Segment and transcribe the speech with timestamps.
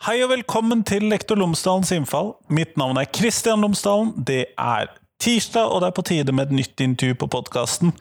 [0.00, 2.30] Hei og velkommen til Lektor Lomsdalens innfall.
[2.48, 4.14] Mitt navn er Kristian Lomsdalen.
[4.16, 4.86] Det er
[5.20, 7.92] tirsdag, og det er på tide med et nytt intervju på podkasten.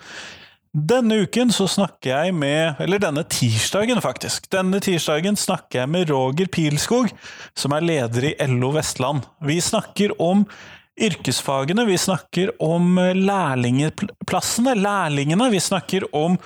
[0.72, 4.48] Denne uken så snakker jeg med Eller denne tirsdagen, faktisk.
[4.48, 7.12] Denne tirsdagen snakker jeg med Roger Pilskog,
[7.52, 9.28] som er leder i LO Vestland.
[9.44, 10.48] Vi snakker om
[10.96, 15.52] yrkesfagene, vi snakker om lærlingeplassene, lærlingene.
[15.52, 16.40] Vi snakker om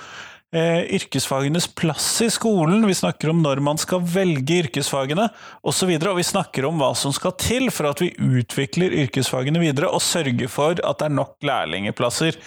[0.54, 5.28] eh, yrkesfagenes plass i skolen, vi snakker om når man skal velge yrkesfagene
[5.62, 5.66] osv.
[5.66, 9.62] Og, så og vi snakker om hva som skal til for at vi utvikler yrkesfagene
[9.62, 12.38] videre og sørger for at det er nok lærlingeplasser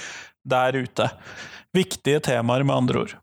[0.47, 1.11] der ute.
[1.75, 3.17] Viktige temaer, med andre ord.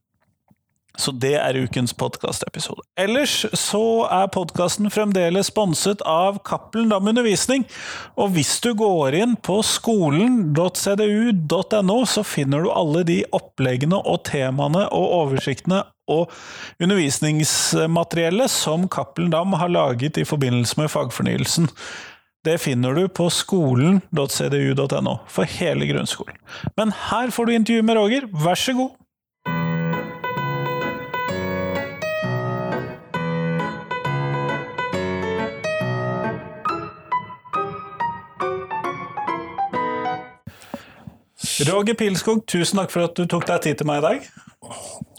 [0.97, 2.83] Så det er ukens podkastepisode.
[3.01, 7.65] Ellers så er podkasten fremdeles sponset av Cappelen Dam Undervisning.
[8.15, 14.87] Og hvis du går inn på skolen.cdu.no, så finner du alle de oppleggene og temaene
[14.95, 16.31] og oversiktene og
[16.79, 21.67] undervisningsmateriellet som Cappelen Dam har laget i forbindelse med fagfornyelsen.
[22.45, 26.37] Det finner du på skolen.cdu.no for hele grunnskolen.
[26.77, 28.91] Men her får du intervju med Roger, vær så god!
[41.63, 44.31] Roger Pilskog, tusen takk for at du tok deg tid til meg i dag.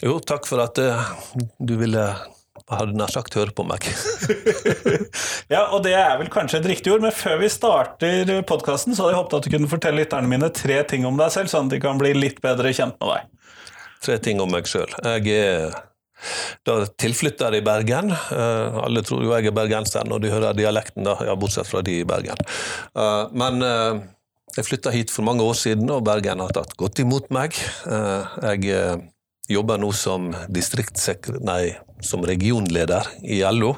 [0.03, 1.11] Jo, takk for at uh,
[1.63, 2.03] du ville
[2.71, 3.85] hadde nær sagt høre på meg.
[5.53, 9.05] ja, og det er vel kanskje et riktig ord, men før vi starter podkasten, så
[9.05, 11.69] hadde jeg håpet at du kunne fortelle lytterne mine tre ting om deg selv, sånn
[11.69, 13.51] at de kan bli litt bedre kjent med deg.
[14.05, 14.91] Tre ting om meg sjøl.
[15.05, 15.77] Jeg er
[16.65, 18.11] da tilflytter i Bergen.
[18.31, 21.83] Uh, alle tror jo jeg er bergenser når de hører dialekten, da, ja, bortsett fra
[21.85, 22.39] de i Bergen.
[22.97, 24.01] Uh, men uh,
[24.61, 27.57] jeg flytta hit for mange år siden, og Bergen har tatt godt imot meg.
[27.85, 29.01] Jeg
[29.51, 33.75] jobber nå som, nei, som regionleder i LO.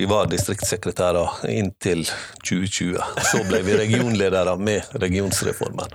[0.00, 2.06] Vi var distriktssekretærer inntil
[2.40, 2.96] 2020.
[3.28, 5.92] Så ble vi regionledere med regionsreformen.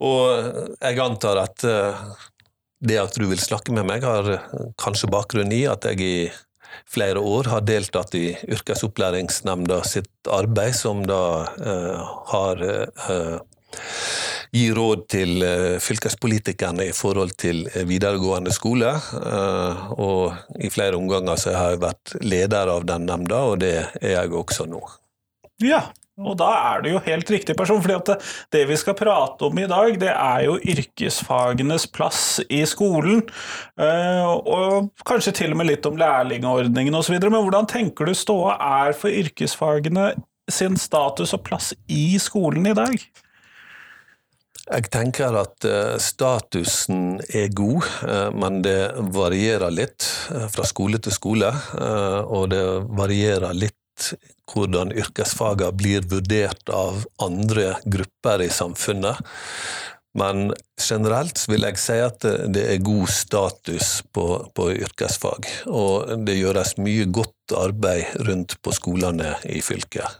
[0.00, 1.66] Og jeg antar at
[2.80, 4.40] det at du vil snakke med meg, har
[4.80, 6.14] kanskje bakgrunn i at jeg i
[6.90, 13.38] flere år har deltatt i yrkesopplæringsnemnda sitt arbeid, som da uh, har uh,
[14.50, 18.96] gir råd til uh, fylkespolitikerne i forhold til videregående skole.
[19.94, 24.16] Og i flere omganger så har jeg vært leder av den nemnda, og det er
[24.16, 24.82] jeg også nå.
[25.62, 25.84] Ja,
[26.20, 29.60] og da er du jo helt riktig person, fordi at det, vi skal prate om
[29.60, 33.22] i dag, det er jo yrkesfagenes plass i skolen.
[33.80, 37.16] Uh, og kanskje til og med litt om lærlingordningen osv.
[37.22, 40.12] Men hvordan tenker du ståa er for yrkesfagene
[40.50, 43.00] sin status og plass i skolen i dag?
[44.70, 50.04] Jeg tenker at uh, statusen er god, uh, men det varierer litt
[50.52, 51.50] fra skole til skole.
[52.30, 52.64] Og det
[52.98, 53.79] varierer litt
[54.50, 59.20] hvordan yrkesfagene blir vurdert av andre grupper i samfunnet.
[60.18, 60.50] Men
[60.80, 65.46] generelt vil jeg si at det er god status på, på yrkesfag.
[65.70, 70.18] Og det gjøres mye godt arbeid rundt på skolene i fylket.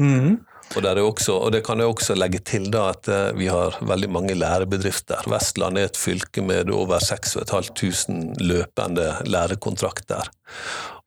[0.00, 0.38] Mm.
[0.70, 4.10] Og, også, og, det kan jeg også legge til da, at eh, vi har veldig
[4.14, 5.26] mange lærebedrifter.
[5.28, 10.30] Vestland er et fylke med over 6500 løpende lærekontrakter.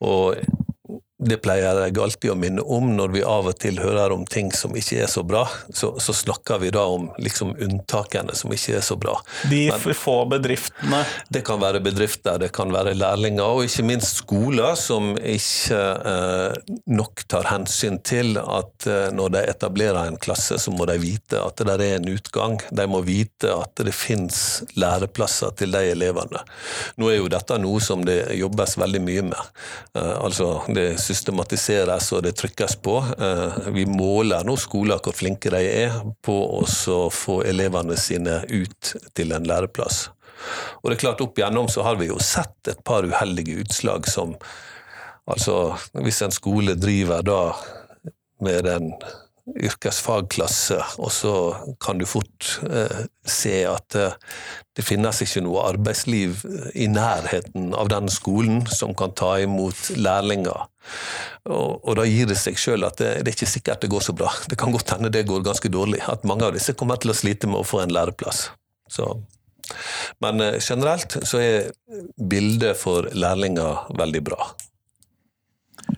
[0.04, 0.36] Og
[1.28, 4.52] det pleier jeg alltid å minne om når vi av og til hører om ting
[4.56, 5.44] som ikke er så bra.
[5.74, 9.16] Så, så snakker vi da om liksom unntakene som ikke er så bra.
[9.50, 11.04] De Men, få bedriftene?
[11.34, 15.82] Det kan være bedrifter, det kan være lærlinger, og ikke minst skoler som ikke
[16.14, 20.98] eh, nok tar hensyn til at eh, når de etablerer en klasse, så må de
[21.02, 22.60] vite at det der er en utgang.
[22.72, 26.44] De må vite at det finnes læreplasser til de elevene.
[27.00, 29.54] Nå er jo dette noe som det jobbes veldig mye med.
[29.98, 32.98] Eh, altså det systematiseres og det trykkes på.
[33.14, 35.96] Eh, vi måler nå skoler hvor flinke de er
[36.26, 36.66] på å
[37.14, 40.08] få elevene sine ut til en læreplass.
[40.82, 44.10] Og det er klart Opp igjennom så har vi jo sett et par uheldige utslag
[44.10, 44.38] som
[45.24, 47.38] Altså, hvis en skole driver da
[48.44, 48.90] med den
[49.44, 51.34] yrkesfagklasse, og så
[51.84, 54.16] kan du fort eh, se at eh,
[54.78, 59.92] det finnes ikke noe arbeidsliv eh, i nærheten av den skolen som kan ta imot
[60.00, 60.70] lærlinger.
[61.52, 64.08] Og, og da gir det seg sjøl at det, det, er ikke sikkert det går
[64.08, 64.32] så bra.
[64.48, 66.02] Det kan godt hende det går ganske dårlig.
[66.08, 68.48] At mange av disse kommer til å slite med å få en læreplass.
[68.92, 69.12] Så.
[70.24, 71.72] Men eh, generelt så er
[72.16, 74.54] bildet for lærlinger veldig bra.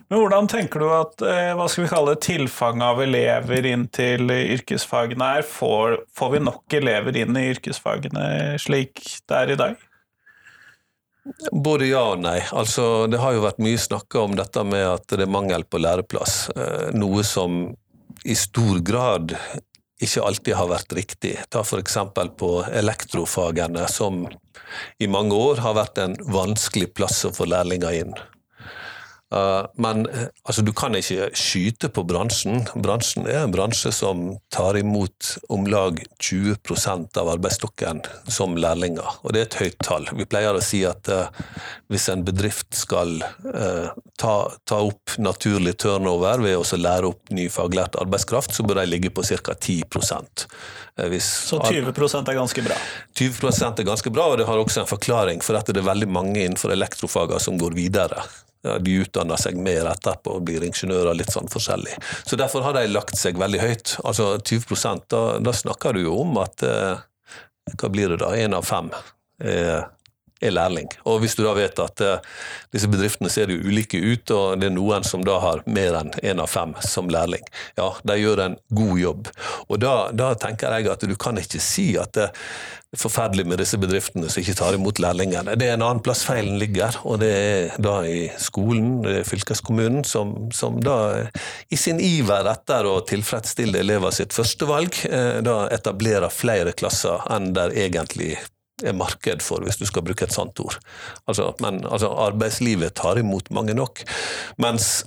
[0.06, 4.30] Men hvordan tenker du at eh, hva skal vi kalle tilfanget av elever inn til
[4.30, 5.46] yrkesfagene er?
[5.46, 8.26] Får, får vi nok elever inn i yrkesfagene
[8.62, 9.86] slik det er i dag?
[11.50, 12.38] Både ja og nei.
[12.54, 15.80] Altså, det har jo vært mye snakka om dette med at det er mangel på
[15.82, 16.36] læreplass.
[16.54, 17.64] Eh, noe som
[18.26, 19.34] i stor grad
[20.02, 21.34] ikke alltid har vært riktig.
[21.50, 21.98] Ta f.eks.
[22.38, 24.26] på elektrofagene, som
[25.00, 28.16] i mange år har vært en vanskelig plass å få lærlinger inn.
[29.34, 32.60] Uh, men uh, altså, du kan ikke skyte på bransjen.
[32.78, 39.34] Bransjen er en bransje som tar imot om lag 20% av arbeidsstokken som lærlinger, og
[39.34, 40.06] det er et høyt tall.
[40.14, 41.26] Vi pleier å si at uh,
[41.90, 43.18] hvis en bedrift skal
[44.18, 44.32] ta,
[44.66, 49.12] ta, opp naturlig turnover ved å lære opp ny faglært arbeidskraft, så bør de ligge
[49.14, 49.54] på ca.
[49.54, 49.86] 10
[51.10, 52.78] hvis, Så 20% er ganske bra?
[53.18, 56.10] 20% er ganske bra, og det har også en forklaring, for at det er veldig
[56.10, 58.24] mange innenfor elektrofagene som går videre
[58.82, 61.96] de utdanner seg mer etterpå og blir ingeniører, litt sånn forskjellig.
[62.26, 63.96] Så Derfor har de lagt seg veldig høyt.
[64.04, 67.04] Altså 20 da, da snakker du jo om at eh,
[67.74, 68.30] Hva blir det da?
[68.38, 68.92] Én av fem
[69.42, 69.88] er,
[70.40, 70.88] er lærling.
[71.08, 72.36] Og hvis du da vet at uh,
[72.74, 76.12] disse bedriftene ser jo ulike ut, og det er noen som da har mer enn
[76.22, 77.44] én av fem som lærling,
[77.78, 79.30] ja, de gjør en god jobb.
[79.68, 83.60] Og da, da tenker jeg at du kan ikke si at det er forferdelig med
[83.60, 85.56] disse bedriftene som ikke tar imot lærlingene.
[85.58, 90.34] Det er en annen plass feilen ligger, og det er da i skolen, fylkeskommunen, som,
[90.54, 90.98] som da
[91.72, 97.52] i sin iver etter å tilfredsstille elever sitt førstevalg, uh, da etablerer flere klasser enn
[97.56, 98.36] der egentlig
[98.92, 100.76] marked for, hvis du skal bruke et sant ord.
[101.26, 104.02] Altså, men altså, arbeidslivet tar imot mange nok.
[104.62, 105.06] Mens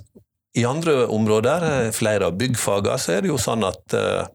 [0.58, 4.26] i andre områder, eh, flere av byggfagene, så er det jo sånn at uh,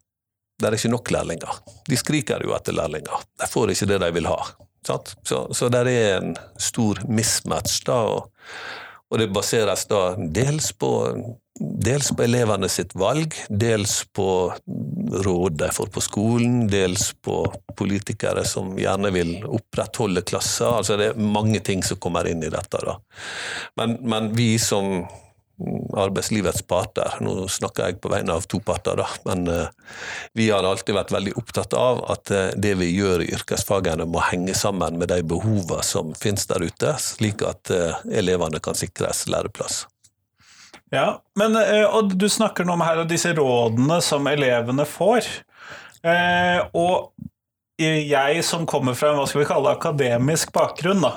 [0.56, 1.58] det er ikke nok lærlinger.
[1.90, 3.26] De skriker jo etter lærlinger.
[3.36, 4.40] De får ikke det de vil ha.
[4.88, 5.16] Sant?
[5.28, 8.30] Så, så det er en stor mismatch, da, og,
[9.10, 10.92] og, det baseres da dels på,
[11.60, 14.30] dels på elevene sitt valg, dels på
[15.25, 17.42] råd de får på skolen, dels på
[17.78, 20.72] politikere som gjerne vil opprettholde klasser.
[20.72, 22.81] Altså det er mange ting som kommer inn i dette.
[22.84, 22.98] da.
[23.80, 25.06] Men, men vi som
[25.96, 27.16] arbeidslivets parter.
[27.24, 29.08] Nå snakker jeg på vegne av to parter, da.
[29.24, 29.96] men uh,
[30.36, 34.24] vi har alltid vært veldig opptatt av at uh, det vi gjør i yrkesfagene må
[34.31, 39.25] henge sammen med de behovene som finnes der ute, slik at uh, elevene kan sikres
[39.31, 39.86] læreplass.
[40.94, 41.56] Ja, men,
[41.90, 45.28] og Du snakker nå om her disse rådene som elevene får.
[46.74, 47.14] og
[47.82, 51.16] jeg som kommer fra en hva skal vi kalle akademisk bakgrunn, da,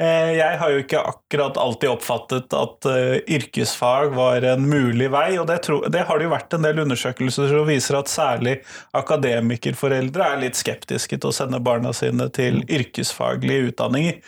[0.00, 2.88] Eh, jeg har jo ikke akkurat alltid oppfattet at
[3.30, 6.82] yrkesfag var en mulig vei, og det, tro, det, har det jo vært en del
[6.86, 8.56] undersøkelser som viser at særlig
[8.96, 14.20] akademikerforeldre er litt skeptiske til å sende barna sine til yrkesfaglige utdanninger.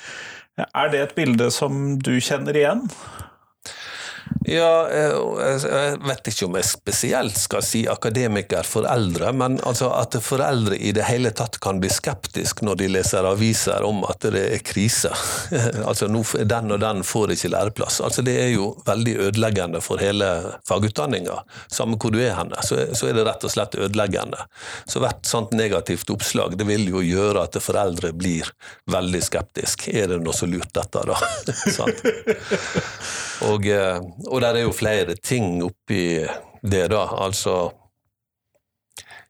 [0.69, 2.85] Er det et bilde som du kjenner igjen?
[4.49, 10.91] Ja, jeg vet ikke om jeg spesielt skal si akademikerforeldre, men altså at foreldre i
[10.95, 15.13] det hele tatt kan bli skeptiske når de leser aviser om at det er krise.
[15.89, 18.01] altså den og den får ikke læreplass.
[18.05, 20.29] Altså Det er jo veldig ødeleggende for hele
[20.69, 21.39] fagutdanninga.
[21.71, 24.41] Samme hvor du er henne, så, er det rett og slett ødeleggende.
[24.87, 28.51] Så hvert sånt negativt oppslag det vil jo gjøre at foreldre blir
[28.91, 29.95] veldig skeptiske.
[29.95, 31.17] Er det noe så lurt dette, da?
[33.51, 36.23] og eh, og der er jo flere ting oppi
[36.63, 37.07] det, da.
[37.25, 37.73] Altså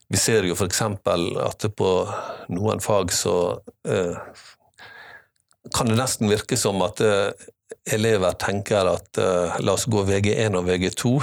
[0.09, 0.81] Vi ser jo f.eks.
[0.81, 1.91] at på
[2.53, 3.37] noen fag så
[3.87, 4.17] eh,
[5.73, 7.31] kan det nesten virke som at eh,
[7.95, 11.13] elever tenker at eh, la oss gå VG1 og VG2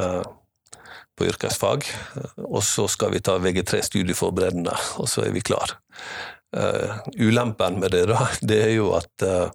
[0.00, 0.22] eh,
[1.14, 1.86] på yrkesfag,
[2.42, 5.76] og så skal vi ta VG3 studieforberedende, og så er vi klar.
[6.54, 9.46] Uh, ulempen med det, da, det er jo at uh,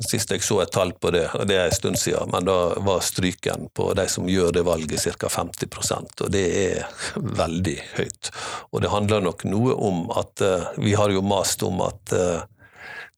[0.00, 2.56] Sist jeg så et tall på det, og det er en stund siden, men da
[2.82, 5.28] var stryken på de som gjør det valget ca.
[5.28, 6.86] 50% og det er
[7.42, 8.32] veldig høyt.
[8.72, 12.42] Og det handler nok noe om at uh, vi har jo mast om at uh,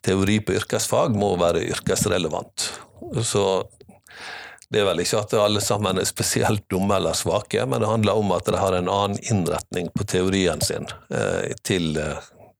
[0.04, 2.68] teori på yrkesfag må være yrkesrelevant.
[3.24, 3.46] Så
[4.68, 8.20] det er vel ikke at alle sammen er spesielt dumme eller svake, men det handler
[8.20, 11.94] om at de har en annen innretning på teorien sin uh, til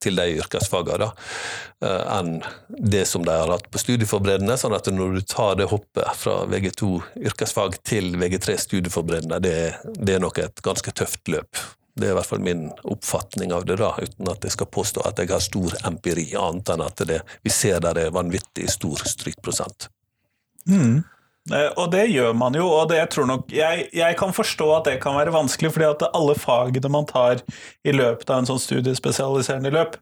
[0.05, 2.35] til de yrkesfagene eh, enn
[2.69, 4.59] det som de har hatt på studieforberedende.
[4.61, 6.91] sånn at når du tar det hoppet fra VG2
[7.31, 9.57] yrkesfag til VG3 studieforberedende, det,
[9.97, 11.65] det er nok et ganske tøft løp.
[11.95, 15.05] Det er i hvert fall min oppfatning av det, da, uten at jeg skal påstå
[15.07, 19.05] at jeg har stor empiri, annet enn at det, vi ser der er vanvittig stor
[19.07, 19.89] strykprosent.
[20.67, 21.05] Mm.
[21.53, 24.87] Eh, og det gjør man jo, og det tror nok jeg, jeg, kan forstå at
[24.89, 27.43] det kan være vanskelig, fordi at alle fagene man tar
[27.85, 29.97] i løpet av en sånn studiespesialiserende løp,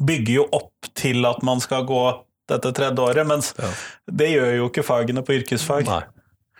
[0.00, 3.68] bygger jo opp til at man skal gå dette tredje året, mens ja.
[4.20, 5.84] det gjør jo ikke fagene på yrkesfag.
[5.88, 6.04] Nei.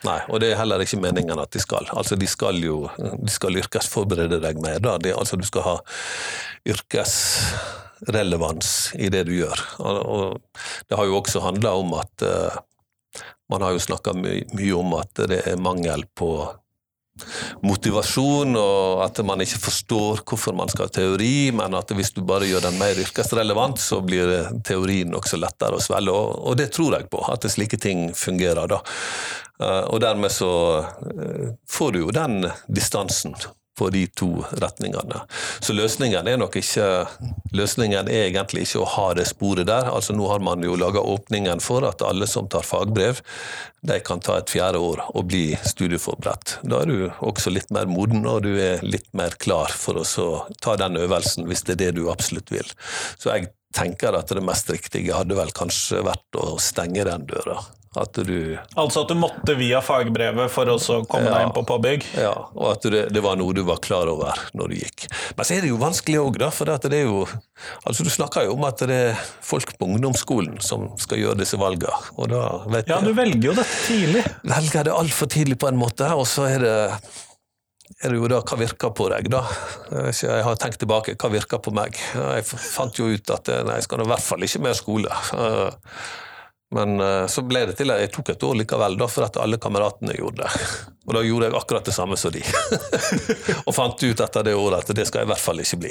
[0.00, 1.85] Nei, og det er heller ikke meningen at de skal.
[1.92, 4.80] Altså, de skal jo de skal yrkesforberede deg mer.
[4.80, 4.97] Da.
[4.97, 5.76] Det, altså, du skal ha
[6.73, 9.61] yrkesrelevans i det du gjør.
[9.85, 10.40] Og
[10.88, 12.64] det har jo også handla om at uh,
[13.50, 16.33] man har jo snakka my mye om at det er mangel på
[17.66, 22.23] motivasjon, og at man ikke forstår hvorfor man skal ha teori, men at hvis du
[22.26, 26.14] bare gjør den mer yrkesrelevant, så blir teorien også lettere å svelge.
[26.14, 28.71] Og, det tror jeg på, at slike ting fungerer.
[28.71, 28.80] da.
[29.61, 33.37] Eh, og dermed så eh, får du jo den distansen
[33.80, 35.22] på de to retningene.
[35.64, 36.87] Så løsningen er nok ikke
[37.56, 39.88] løsningen er egentlig ikke å ha det sporet der.
[39.88, 43.22] Altså Nå har man jo laga åpningen for at alle som tar fagbrev,
[43.87, 46.58] de kan ta et fjerde år og bli studieforberedt.
[46.68, 50.28] Da er du også litt mer moden, og du er litt mer klar for å
[50.60, 52.76] ta den øvelsen, hvis det er det du absolutt vil.
[53.16, 57.62] Så jeg tenker at det mest riktige hadde vel kanskje vært å stenge den døra.
[57.99, 60.76] At du Altså at du måtte via fagbrevet for å
[61.11, 62.04] komme ja, deg inn på påbygg?
[62.23, 65.09] Ja, og at det, det, var noe du var klar over når du gikk.
[65.35, 66.52] Men så er det jo vanskelig òg, da.
[66.54, 67.25] For det er jo
[67.82, 71.59] Altså du snakker jo om at det er folk på ungdomsskolen som skal gjøre disse
[71.59, 71.99] valgene.
[72.14, 74.23] Og da vet Ja, du velger jo dette tidlig.
[74.54, 76.78] Velger det altfor tidlig på en måte, og så er det
[78.00, 79.42] er det jo da hva virker på deg, da.
[80.14, 81.99] Jeg har tenkt tilbake, hva virker på meg?
[82.14, 85.23] Jeg fant jo ut at nei, jeg skal i hvert fall ikke mer skole.
[86.74, 89.38] Men uh, så ble det til at jeg tok et år likevel, da, for at
[89.42, 90.66] alle kameratene gjorde det.
[91.10, 92.42] Og da gjorde jeg akkurat det samme som de.
[93.66, 95.90] og fant ut etter det året at det skal jeg i hvert fall ikke bli.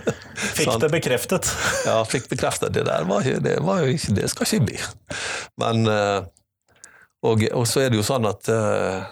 [0.60, 1.50] fikk det bekreftet?
[1.84, 2.72] ja, fikk bekreftet.
[2.72, 4.78] Det der var, ikke, det, var jo ikke, det skal ikke bli.
[5.60, 6.24] Men uh,
[7.24, 9.04] og, og, så er det jo sånn at uh,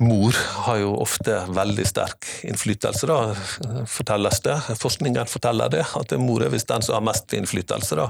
[0.00, 4.56] mor har jo ofte veldig sterk innflytelse, da, fortelles det.
[4.80, 7.98] Forskningen forteller det, at mor er visst den som har mest innflytelse.
[7.98, 8.08] da.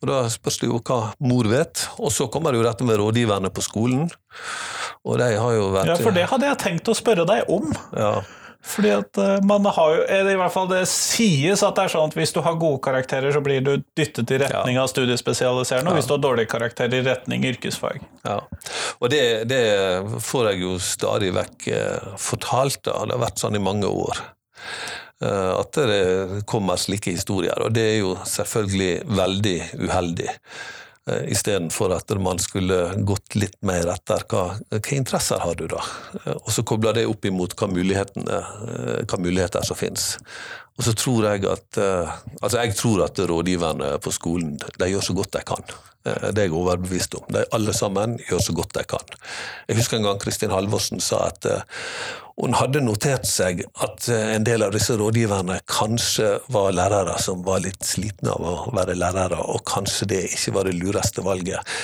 [0.00, 1.86] Og Da spørs det jo hva mor vet.
[1.98, 4.08] Og så kommer det jo dette med rådgiverne på skolen.
[5.04, 7.72] Og de har jo vært Ja, for det hadde jeg tenkt å spørre deg om.
[7.96, 8.20] Ja.
[8.66, 12.10] Fordi at eh, man har jo, i hvert fall Det sies at det er sånn
[12.12, 14.84] at hvis du har gode karakterer, så blir du dyttet i retning ja.
[14.84, 18.02] av studiespesialiserende, og hvis du har dårlige karakterer, i retning yrkesfag.
[18.26, 18.40] Ja,
[18.98, 19.62] og det, det
[20.24, 22.82] får jeg jo stadig vekk eh, fortalt.
[22.84, 22.98] Da.
[23.06, 24.20] Det har vært sånn i mange år.
[25.24, 27.56] Eh, at det kommer slike historier.
[27.64, 30.28] Og det er jo selvfølgelig veldig uheldig.
[31.08, 35.80] Eh, Istedenfor at man skulle gått litt mer etter hva, hva interesser har du da?
[36.24, 40.12] Eh, og så kobler det opp imot hva, hva muligheter som finnes.
[40.76, 45.16] Og så tror jeg at altså jeg tror at rådgiverne på skolen de gjør så
[45.18, 45.74] godt de kan.
[46.00, 47.26] Det er jeg overbevist om.
[47.28, 49.16] De alle sammen gjør så godt de kan.
[49.68, 51.48] Jeg husker en gang Kristin Halvorsen sa at
[52.40, 57.42] hun hadde notert seg at eh, en del av disse rådgiverne kanskje var lærere som
[57.44, 61.76] var litt slitne av å være lærere, og kanskje det ikke var det lureste valget.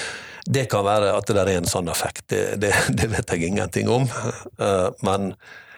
[0.47, 3.93] Det kan være at det er en sånn effekt, det, det, det vet jeg ingenting
[3.93, 4.09] om.
[4.09, 5.35] Eh, men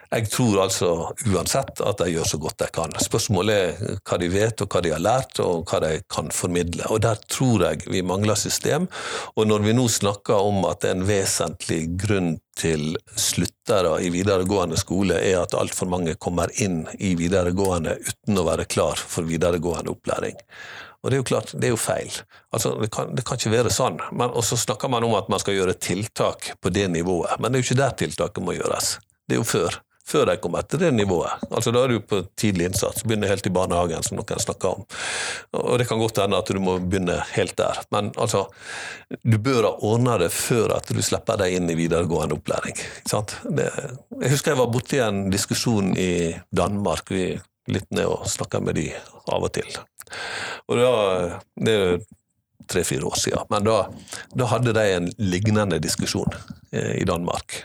[0.08, 0.88] jeg tror altså
[1.28, 2.94] uansett at de gjør så godt de kan.
[3.04, 6.86] Spørsmålet er hva de vet og hva de har lært og hva de kan formidle.
[6.88, 8.88] Og Der tror jeg vi mangler system.
[9.36, 15.20] Og når vi nå snakker om at en vesentlig grunn til sluttere i videregående skole
[15.20, 20.40] er at altfor mange kommer inn i videregående uten å være klar for videregående opplæring.
[21.04, 22.16] Og det er jo klart, det er jo feil.
[22.50, 24.00] Altså, det, kan, det kan ikke være sånn.
[24.18, 27.60] og så snakker man om at man skal gjøre tiltak på det nivået, men det
[27.60, 28.96] er jo ikke der tiltaket må gjøres.
[29.28, 31.44] Det er jo før før de kommer til det nivået.
[31.50, 34.86] Altså Da er du på tidlig innsats, begynner helt i barnehagen, som noen snakker om.
[35.52, 38.46] Og Det kan godt hende at du må begynne helt der, men altså,
[39.22, 42.76] du bør ha ordna det før at du slipper deg inn i videregående opplæring.
[43.08, 43.68] Det,
[44.22, 47.38] jeg husker jeg var borti en diskusjon i Danmark, vi
[47.68, 48.88] litt ned og snakka med de
[49.28, 49.68] av og til.
[50.68, 50.92] Og da,
[51.56, 51.98] Det er
[52.68, 53.78] tre-fire år siden, men da,
[54.36, 56.32] da hadde de en lignende diskusjon
[56.72, 57.64] eh, i Danmark.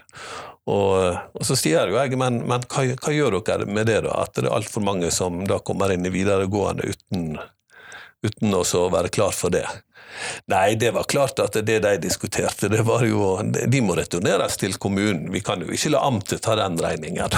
[0.64, 4.22] Og, og, så sier jo jeg, men, men hva, hva, gjør dere med det, da?
[4.24, 7.34] At det er altfor mange som da kommer inn i videregående uten,
[8.24, 9.66] uten å være klar for det.
[10.46, 14.76] Nei, det var klart at det de diskuterte, det var jo De må returneres til
[14.82, 15.32] kommunen.
[15.34, 17.34] Vi kan jo ikke la amtet ta den regningen.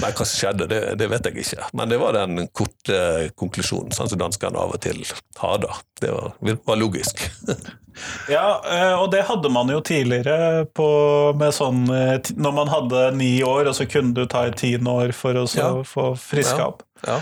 [0.00, 1.68] Nei, hva som skjedde, det, det, vet jeg ikke.
[1.76, 5.04] Men det var den korte konklusjonen, sånn som danskene av og til
[5.40, 5.76] har da.
[6.00, 7.20] Det var, var logisk.
[8.36, 10.88] ja, eh, og det hadde man jo tidligere på,
[11.36, 14.94] med sånn eh, Når man hadde ni år, og så kunne du ta et tiende
[15.02, 15.72] år for å ja.
[15.84, 16.86] få friska opp.
[17.06, 17.16] Ja,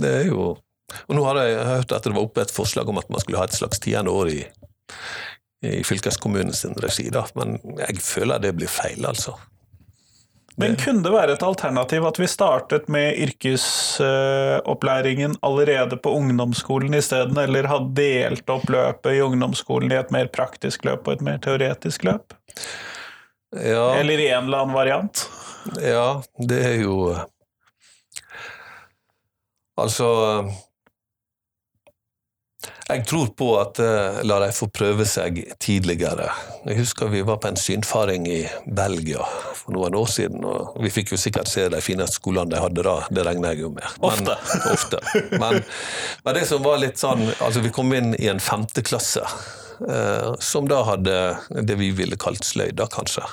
[0.00, 0.54] det er jo
[0.88, 3.40] og nå har jeg hørt at det var oppe et forslag om at man skulle
[3.40, 4.40] ha et slags tiende år i,
[5.68, 7.22] i fylkeskommunens regi, da.
[7.36, 7.48] men
[7.82, 9.32] jeg føler det blir feil, altså.
[10.58, 17.38] Men kunne det være et alternativ at vi startet med yrkesopplæringen allerede på ungdomsskolen isteden,
[17.38, 21.38] eller hadde delt opp løpet i ungdomsskolen i et mer praktisk løp og et mer
[21.44, 22.34] teoretisk løp?
[23.54, 23.94] Ja.
[24.00, 25.14] Eller i en eller annen variant?
[25.78, 27.14] Ja, det er jo
[29.78, 30.08] Altså
[32.88, 36.30] jeg tror på at uh, la dem få prøve seg tidligere.
[36.64, 39.26] Jeg husker vi var på en synfaring i Belgia
[39.58, 40.44] for noen år siden.
[40.48, 43.66] og Vi fikk jo sikkert se de fineste skolene de hadde da, det regner jeg
[43.66, 43.84] jo med.
[44.00, 44.38] Men, ofte.
[44.72, 45.02] ofte.
[45.36, 45.60] Men,
[46.24, 49.26] men, det som var litt sånn Altså, vi kom inn i en femte klasse.
[49.84, 51.18] Uh, som da hadde
[51.68, 53.26] det vi ville kalt sløyd, da kanskje.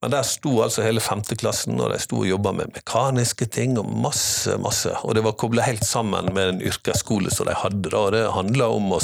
[0.00, 3.90] Men der sto altså hele femteklassen, og de sto og jobba med mekaniske ting og
[4.00, 4.94] masse, masse.
[5.04, 7.92] Og det var kobla helt sammen med den yrkesskolen som de hadde.
[7.92, 9.00] og Det handla om å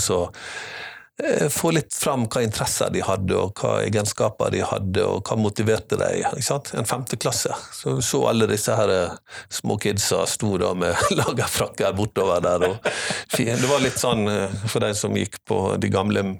[1.20, 5.36] eh, få litt fram hva interesser de hadde, og hva egenskaper de hadde, og hva
[5.36, 6.10] motiverte de.
[6.30, 6.72] Ikke sant?
[6.72, 7.52] En femteklasse.
[7.76, 9.16] Så så alle disse her eh,
[9.52, 12.70] små kidsa sto da med lagerfrakker bortover der.
[12.70, 12.92] Og
[13.36, 16.30] det var litt sånn eh, for de som gikk på de gamle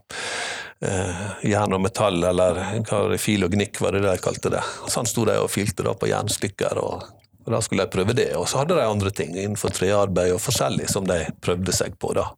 [0.81, 4.63] jern og metall, eller hva det, fil og gnikk, var det de kalte det.
[4.93, 7.07] Sånn sto de og filte da på jernstykker, og,
[7.45, 8.33] og, da skulle de prøve det.
[8.37, 12.13] Og så hadde de andre ting innenfor trearbeid og forskjellig som de prøvde seg på.
[12.19, 12.29] da.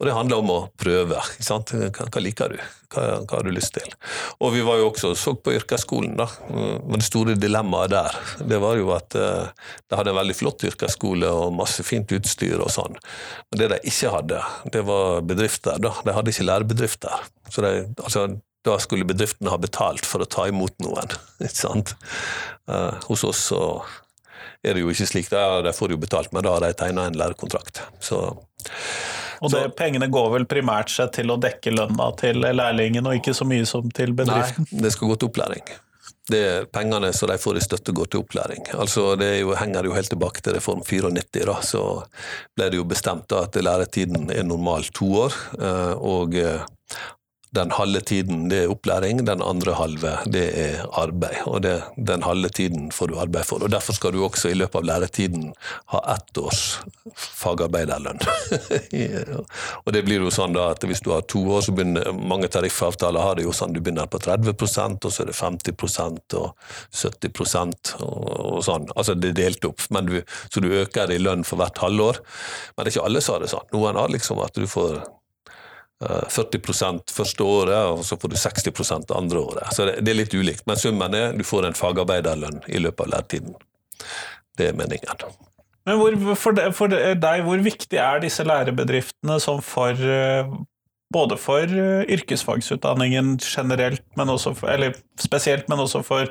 [0.00, 1.20] Og det handler om å prøve.
[1.46, 1.58] Hva,
[1.94, 2.56] hva, liker du?
[2.90, 3.92] Hva, hva, har du lyst til?
[4.42, 6.26] Og vi var jo også så på yrkesskolen, da.
[6.50, 9.52] Men det store dilemmaet der, det var jo at uh,
[9.86, 12.98] de hadde en veldig flott yrkesskole og masse fint utstyr og sånn.
[13.52, 14.42] Men det de ikke hadde,
[14.74, 15.78] det var bedrifter.
[15.78, 15.94] da.
[16.02, 17.30] De hadde ikke lærebedrifter.
[17.54, 17.72] Så de,
[18.02, 18.26] altså,
[18.66, 21.14] da skulle bedriftene ha betalt for å ta imot noen.
[21.44, 21.94] ikke sant?
[22.66, 23.60] Eh, hos oss så
[24.64, 25.30] er det jo ikke slik.
[25.30, 27.84] De får jo betalt, men da har de tegna en lærekontrakt.
[28.00, 28.24] Så
[29.44, 33.34] og det, pengene går vel primært seg til å dekke lønna til lærlingen, og ikke
[33.36, 34.68] så mye som til bedriften?
[34.70, 35.74] Nei, det skal gå til opplæring.
[36.30, 38.64] Det er Pengene som de får i støtte, går til opplæring.
[38.72, 41.44] Altså, Det jo, henger jo helt tilbake til Reform 94.
[41.44, 41.82] Da, så
[42.56, 45.36] ble det jo bestemt da, at læretiden er normalt to år.
[45.60, 46.64] Eh, og eh,
[47.54, 51.42] den halve tiden det er opplæring, den andre halve det er arbeid.
[51.46, 53.62] Og det, den halve tiden får du arbeid for.
[53.62, 55.52] Og Derfor skal du også i løpet av læretiden
[55.94, 56.62] ha ett års
[57.14, 58.20] fagarbeiderlønn.
[59.84, 62.50] og det blir jo sånn da at Hvis du har to år, så begynner mange
[62.52, 66.52] tariffavtaler har det jo sånn du begynner på 30% og så er det 50% og
[66.92, 68.88] 70 og, og sånn.
[68.94, 72.20] Altså det er delt opp, du, så du øker i lønn for hvert halvår.
[72.74, 73.70] Men det er ikke alle som har det sånn.
[73.74, 75.04] Noen har liksom at du får
[76.02, 79.72] 40 eh, første året, og så får du 60% andre året.
[79.76, 83.12] Så det, er litt ulikt, men summen er du får en fagarbeiderlønn i løpet av
[83.14, 83.56] læretiden.
[84.58, 85.24] Det er meningen.
[85.84, 90.50] Men hvor, for, deg, hvor viktig er disse lærebedriftene som for eh,
[91.14, 96.30] både for eh, yrkesfagsutdanningen generelt, men også for, eller spesielt, men også for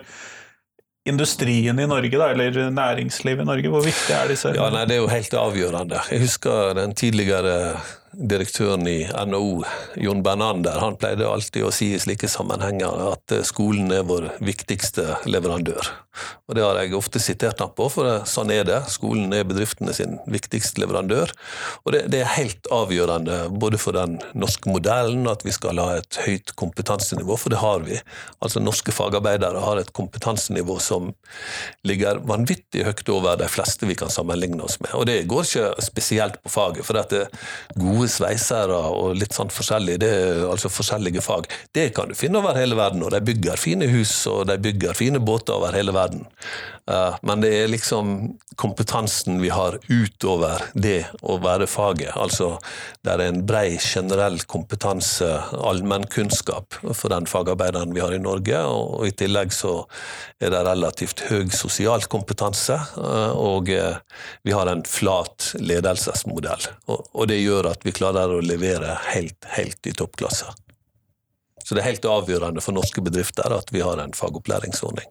[1.07, 3.71] industrien i Norge, da, eller næringslivet i Norge?
[3.71, 4.53] Hvor viktig er disse?
[4.55, 5.99] Ja, nei, Det er jo helt avgjørende.
[6.11, 7.57] Jeg husker den tidligere
[8.13, 9.63] direktøren i NHO,
[10.03, 15.19] Jon Bernander, han pleide alltid å si i slike sammenhenger at skolen er vår viktigste
[15.29, 15.93] leverandør.
[16.45, 18.83] Og Det har jeg ofte sitert ham på, for sånn er det.
[18.93, 21.31] Skolen er bedriftene sin viktigste leverandør.
[21.87, 25.97] Og det, det, er helt avgjørende både for den norske modellen, at vi skal ha
[25.97, 27.97] et høyt kompetansenivå, for det har vi.
[28.45, 31.09] Altså Norske fagarbeidere har et kompetansenivå som
[31.87, 34.93] ligger vanvittig høyt over de fleste vi kan sammenligne oss med.
[34.99, 36.85] Og det går ikke spesielt på faget.
[36.85, 41.47] for dette det gode gode sveisere og litt sånn forskjellig, det er altså forskjellige fag.
[41.73, 44.97] Det kan du finne over hele verden, og de bygger fine hus og de bygger
[44.97, 46.25] fine båter over hele verden.
[46.91, 52.11] Eh, men det er liksom kompetansen vi har utover det å være faget.
[52.19, 52.57] Altså
[53.05, 55.29] det er en brei, generell kompetanse,
[55.63, 58.59] allmennkunnskap, for den fagarbeideren vi har i Norge.
[58.67, 59.79] Og i tillegg så
[60.43, 64.01] er det relativt høy sosial kompetanse, eh, og eh,
[64.43, 66.67] vi har en flat ledelsesmodell.
[66.91, 70.51] Og det gjør at vi klarer å levere helt, helt i toppklasse.
[71.63, 75.07] Så det er helt avgjørende for norske bedrifter at vi har en fagopplæringsordning.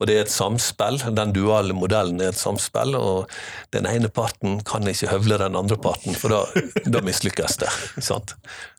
[0.00, 0.96] Og det er et samspill.
[1.16, 3.28] Den duale modellen er et samspill, og
[3.76, 7.70] den ene parten kan ikke høvle den andre parten, for da, da mislykkes det.
[8.00, 8.32] Sant?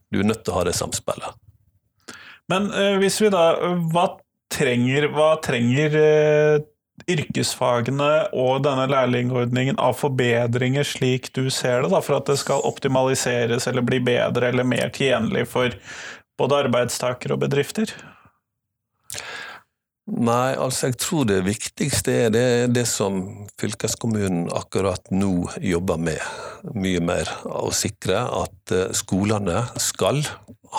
[0.09, 1.37] Du er nødt til å ha det samspillet.
[2.51, 3.45] Men eh, hvis vi da
[3.93, 4.07] Hva
[4.51, 6.63] trenger, hva trenger eh,
[7.09, 12.63] yrkesfagene og denne lærlingordningen av forbedringer, slik du ser det, da, for at det skal
[12.67, 15.73] optimaliseres eller bli bedre eller mer tjenlig for
[16.41, 17.93] både arbeidstakere og bedrifter?
[20.09, 23.21] Nei, altså jeg tror det viktigste er det, det som
[23.61, 26.23] fylkeskommunen akkurat nå jobber med.
[26.73, 27.29] Mye mer.
[27.45, 30.23] Å sikre at eh, skolene skal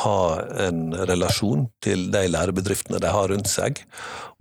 [0.02, 0.18] ha
[0.66, 3.82] en relasjon til de lærebedriftene de har rundt seg,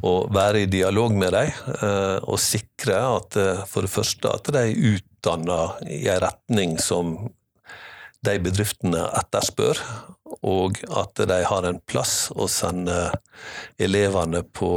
[0.02, 1.54] og være i dialog med dem.
[1.78, 6.78] Eh, og sikre at eh, for det første at de er utdanna i en retning
[6.82, 7.20] som
[8.26, 9.80] de bedriftene etterspør,
[10.46, 13.10] og at de har en plass å sende
[13.82, 14.72] elevene på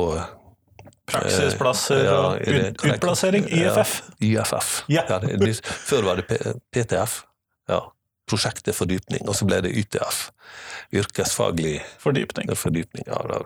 [1.05, 3.45] Praksisplasser og ut, utplassering.
[3.53, 3.99] IFF.
[4.25, 4.71] Ja, IFF.
[4.89, 5.05] Ja.
[5.85, 6.39] Før var det P,
[6.73, 7.19] PTF.
[7.69, 7.83] Ja.
[8.31, 10.21] Prosjekt til fordypning, og så ble det YTF.
[10.95, 12.53] Yrkesfaglig Fordypning.
[12.57, 13.05] fordypning.
[13.09, 13.43] Ja, da,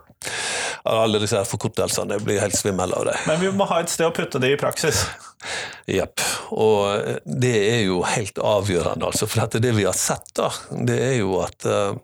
[0.89, 3.17] alle disse forkortelsene jeg blir helt svimmel av det.
[3.27, 5.03] Men vi må ha et sted å putte det i praksis.
[5.99, 6.23] Jepp.
[6.55, 9.29] Og det er jo helt avgjørende, altså.
[9.31, 11.99] For det vi har sett, da, det er jo at uh,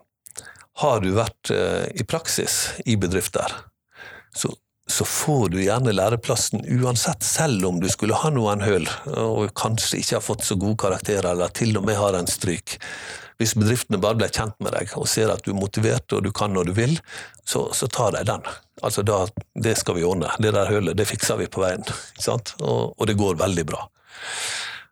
[0.83, 3.55] har du vært uh, i praksis i bedrifter,
[4.35, 4.51] så,
[4.91, 8.85] så får du gjerne læreplassen uansett, selv om du skulle ha noen høl,
[9.17, 12.77] og kanskje ikke har fått så gode karakterer, eller til og med har en stryk.
[13.41, 16.31] Hvis bedriftene bare blir kjent med deg og ser at du er motivert og du
[16.35, 16.93] kan når du vil,
[17.43, 18.45] så, så tar de den.
[18.85, 20.29] Altså da, Det skal vi ordne.
[20.39, 21.83] Det der hølet det fikser vi på veien.
[22.29, 23.83] Og, og det går veldig bra.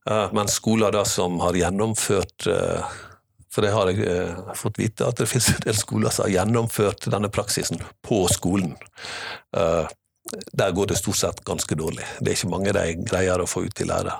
[0.04, 2.84] Uh, mens skoler da som har gjennomført uh,
[3.54, 6.40] For det har jeg eh, fått vite, at det finnes en del skoler som har
[6.40, 8.74] gjennomført denne praksisen på skolen.
[9.54, 12.08] Der går det stort sett ganske dårlig.
[12.20, 14.16] Det er ikke mange de greier å få ut i lære.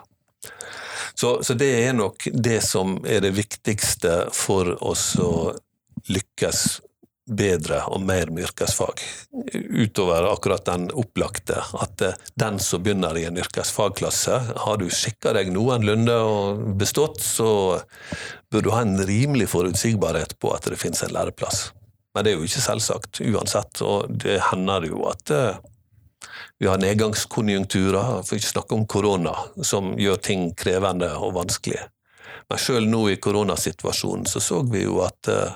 [1.16, 5.54] Så, så, det er nok det som er det viktigste for oss å
[6.10, 6.66] lykkes
[7.30, 9.02] bedre og mer med yrkesfag.
[9.54, 12.04] Utover akkurat den opplagte, at
[12.40, 17.80] den som begynner i en yrkesfagklasse, har du sjekka deg noenlunde og bestått, så
[18.52, 21.70] bør du ha en rimelig forutsigbarhet på at det finnes en læreplass.
[22.14, 25.32] Men det er jo ikke selvsagt uansett, og det hender jo at
[26.60, 29.34] vi har nedgangskonjunkturer, for ikke snakke om korona,
[29.64, 31.82] som gjør ting krevende og vanskelig.
[32.52, 35.56] Men sjøl nå i koronasituasjonen så så vi jo at uh,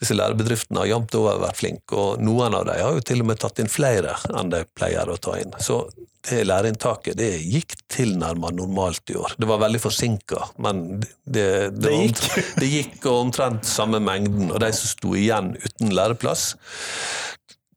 [0.00, 3.30] disse lærebedriftene har jevnt over vært flinke, og noen av dem har jo til og
[3.30, 5.52] med tatt inn flere enn de pleier å ta inn.
[5.60, 5.82] Så
[6.28, 9.36] det læreinntaket det gikk tilnærmet normalt i år.
[9.40, 12.20] Det var veldig forsinka, men det, det, Det gikk.
[12.60, 14.50] det gikk omtrent samme mengden.
[14.52, 16.50] Og de som sto igjen uten læreplass,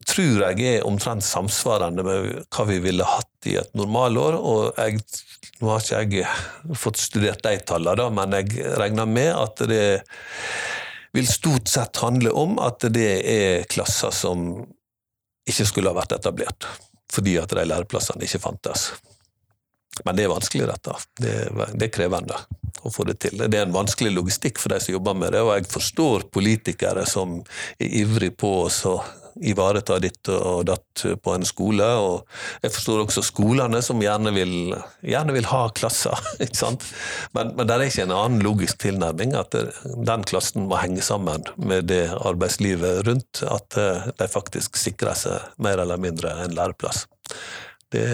[0.04, 4.36] tror jeg er omtrent samsvarende med hva vi ville hatt i et normalår.
[4.36, 5.00] Og jeg,
[5.62, 9.84] nå har ikke jeg fått studert de tallene, da, men jeg regner med at det
[11.14, 14.64] vil stort sett handle om at det er klasser som
[15.50, 16.68] ikke skulle ha vært etablert.
[17.14, 18.92] Fordi at de læreplassene ikke fantes.
[20.06, 20.96] Men det er vanskelig, dette.
[21.22, 21.34] Det
[21.78, 22.38] det er krevende
[22.84, 23.44] å få det til.
[23.46, 27.06] Det er en vanskelig logistikk for de som jobber med det, og jeg forstår politikere
[27.08, 27.38] som
[27.78, 28.96] er ivrig på å
[29.42, 31.88] ivareta ditt og datt på en skole.
[32.04, 36.20] Og jeg forstår også skolene som gjerne vil, gjerne vil ha klasser.
[36.44, 36.86] ikke sant?
[37.38, 41.46] Men, men det er ikke en annen logisk tilnærming, at den klassen må henge sammen
[41.58, 43.44] med det arbeidslivet rundt.
[43.48, 43.78] At
[44.20, 47.06] de faktisk sikrer seg mer eller mindre en læreplass.
[47.94, 48.08] Det,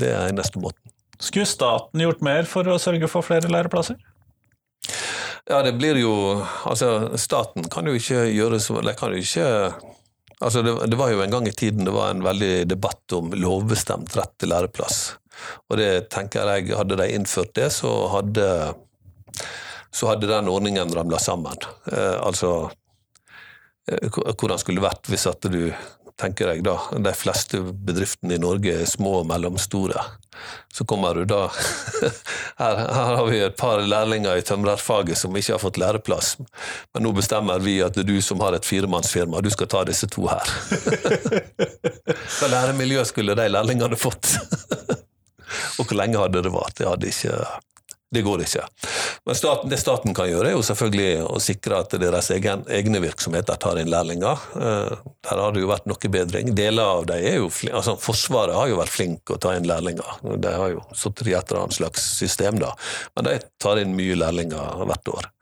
[0.00, 0.80] det er eneste måten.
[1.20, 3.96] Skulle staten gjort mer for å sørge for flere læreplasser?
[5.44, 6.14] Ja, det blir jo
[6.64, 9.48] Altså, staten kan jo ikke gjøre så De kan jo ikke
[10.40, 13.32] Altså, det, det, var jo en gang i tiden det var en veldig debatt om
[13.38, 14.98] lovbestemt rett til læreplass.
[15.70, 18.46] Og det tenker jeg, hadde de innført det, så hadde,
[19.94, 21.58] så hadde den ordningen ramla sammen.
[21.90, 22.70] Eh, altså
[23.90, 25.60] eh, hvordan skulle det vært hvis at du
[26.20, 29.98] tenker jeg da, de fleste bedriftene i Norge er små og mellomstore.
[30.74, 31.40] Så kommer du da
[32.60, 36.36] her, her, har vi et par lærlinger i tømrerfaget som ikke har fått læreplass.
[36.94, 39.84] Men nå bestemmer vi at det er du som har et firemannsfirma, du skal ta
[39.88, 40.54] disse to her.
[42.38, 44.36] Hva læremiljø skulle de lærlingene fått?
[45.78, 46.76] og hvor lenge hadde det vart?
[46.78, 47.38] Det hadde ikke
[48.14, 48.64] det går ikke.
[49.26, 53.02] Men staten, det staten kan gjøre, er jo selvfølgelig å sikre at deres egen, egne
[53.04, 54.48] virksomheter tar inn lærlinger.
[54.54, 56.52] Der har det jo vært noe bedring.
[56.56, 60.20] Deler av dem er jo altså Forsvaret har jo vært flinke å ta inn lærlinger.
[60.40, 62.74] De har jo sittet i et eller annet slags system, da.
[63.16, 65.32] Men de tar inn mye lærlinger hvert år.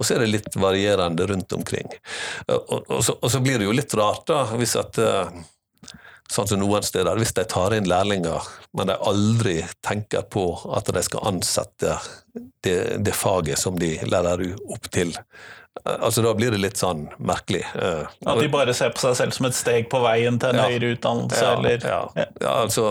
[0.00, 1.90] Og så er det litt varierende rundt omkring.
[2.48, 4.96] Og, og, så, og så, blir det jo litt rart, da, hvis at
[6.30, 8.46] Sånn som noen steder, Hvis de tar inn lærlinger,
[8.78, 10.44] men de aldri tenker på
[10.76, 11.96] at de skal ansette
[12.62, 15.10] det, det faget som de lærer opp til,
[15.84, 17.62] altså Da blir det litt sånn merkelig.
[17.74, 20.66] At de bare ser på seg selv som et steg på veien til en ja,
[20.68, 22.00] høyere utdannelse, ja, eller ja.
[22.42, 22.86] ja altså,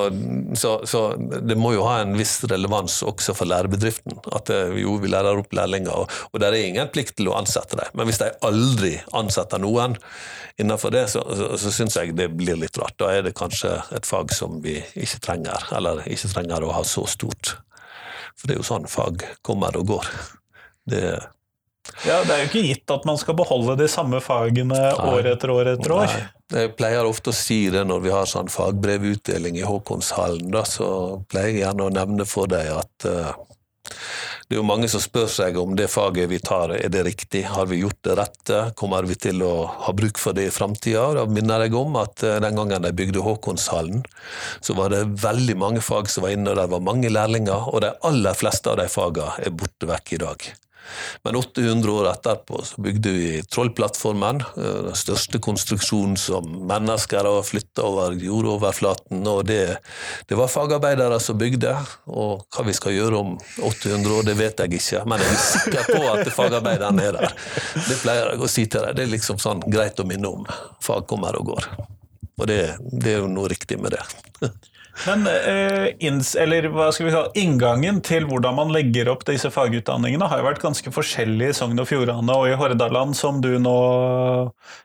[0.57, 4.19] så, så, det må jo ha en viss relevans også for lærebedriften.
[4.35, 7.77] At jo, vi lærer opp lærlinger, og, og det er ingen plikt til å ansette
[7.79, 7.93] dem.
[7.99, 9.97] Men hvis de aldri ansetter noen
[10.59, 12.97] innenfor det, så, så, så syns jeg det blir litt rart.
[12.99, 16.85] Da er det kanskje et fag som vi ikke trenger, eller ikke trenger å ha
[16.87, 17.57] så stort.
[18.39, 20.09] For det er jo sånn fag kommer og går.
[20.89, 21.03] Det
[22.05, 25.09] ja, Det er jo ikke gitt at man skal beholde de samme fagene Nei.
[25.13, 26.07] år etter år etter år.
[26.07, 26.27] Nei.
[26.49, 30.49] Jeg pleier ofte å si det når vi har sånn fagbrevutdeling i Håkonshallen.
[30.55, 33.35] Da, så pleier jeg gjerne å nevne for deg at uh,
[34.49, 37.43] Det er jo mange som spør seg om det faget vi tar, er det riktig?
[37.53, 38.61] Har vi gjort det rette?
[38.79, 41.03] Kommer vi til å ha bruk for det i framtida?
[41.19, 44.01] Da minner jeg om at uh, den gangen de bygde Håkonshallen,
[44.65, 47.85] så var det veldig mange fag som var inne, og det var mange lærlinger, og
[47.85, 50.49] de aller fleste av de fagene er borte vekk i dag.
[51.23, 57.43] Men 800 år etterpå så bygde vi Trollplattformen, eh, den største konstruksjonen som mennesker har
[57.43, 59.27] flytta over jordoverflaten.
[59.27, 59.77] og det,
[60.27, 61.75] det, var fagarbeidere som bygde,
[62.07, 65.45] og hva vi skal gjøre om 800 år, det vet jeg ikke, men jeg er
[65.45, 67.37] sikker på at fagarbeiderne er der.
[67.87, 70.49] Det pleier jeg å si til deg, det er liksom sånn greit å minne om.
[70.83, 71.71] Fag kommer og går.
[72.39, 74.03] Og det, det er jo noe riktig med det.
[75.07, 80.63] Men eh, inns, kalle, inngangen til hvordan man legger opp disse fagutdanningene, har jo vært
[80.63, 83.77] ganske forskjellig i Sogn og Fjordane og i Hordaland, som, nå,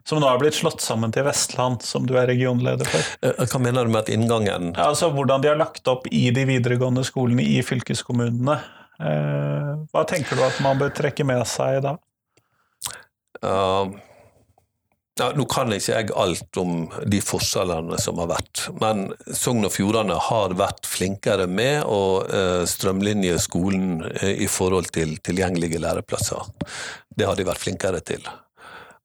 [0.07, 3.11] som nå er blitt slått sammen til Vestland, som du er regionleder for.
[3.27, 6.29] Eh, hva mener du med at inngangen ja, altså Hvordan de har lagt opp i
[6.35, 8.59] de videregående skolene i fylkeskommunene.
[9.03, 11.97] Eh, hva tenker du at man bør trekke med seg da?
[13.45, 13.91] Uh,
[15.19, 19.75] ja, nå kan ikke jeg alt om de forskjellene som har vært, men Sogn og
[19.75, 26.51] Fjordane har vært flinkere med å uh, strømlinje skolen uh, i forhold til tilgjengelige læreplasser.
[27.15, 28.27] Det har de vært flinkere til.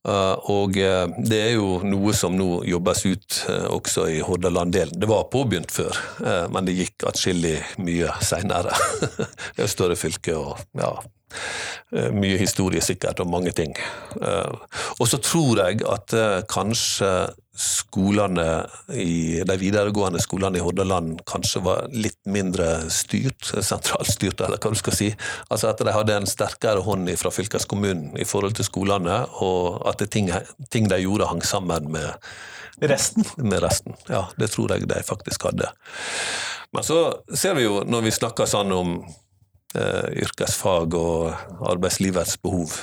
[0.08, 4.96] Uh, og det er jo noe som nå jobbes ut også i Hordaland-delen.
[5.00, 6.00] Det var påbegynt før,
[6.54, 8.76] men det gikk atskillig mye seinere.
[9.56, 10.94] det er større fylke og ja,
[11.90, 13.74] Eh, mye historie sikkert, og mange ting.
[14.22, 14.54] Eh,
[15.00, 17.10] og så tror jeg at eh, kanskje
[17.60, 18.46] skolene
[18.96, 24.80] i de videregående skolene i Hordaland kanskje var litt mindre styrt, sentralstyrt, eller hva du
[24.80, 25.10] skal si.
[25.52, 30.06] Altså at de hadde en sterkere hånd fra fylkeskommunen i forhold til skolene, og at
[30.14, 30.32] ting,
[30.72, 33.28] ting de gjorde, hang sammen med resten.
[33.38, 33.98] Med resten.
[34.08, 35.68] Ja, det tror jeg de faktisk hadde.
[36.72, 37.02] Men så
[37.36, 42.78] ser vi jo, når vi snakker sånn om eh, yrkesfag og arbeidslivets behov.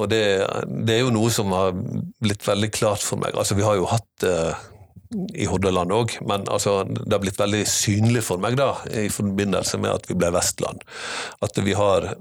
[0.00, 0.22] Og det,
[0.66, 1.74] det, er jo noe som har
[2.22, 3.36] blitt veldig klart for meg.
[3.38, 4.64] Altså, vi har jo hatt eh,
[5.38, 9.78] i Hordaland òg, men altså, det har blitt veldig synlig for meg da, i forbindelse
[9.82, 10.82] med at vi ble Vestland.
[11.44, 12.14] At vi har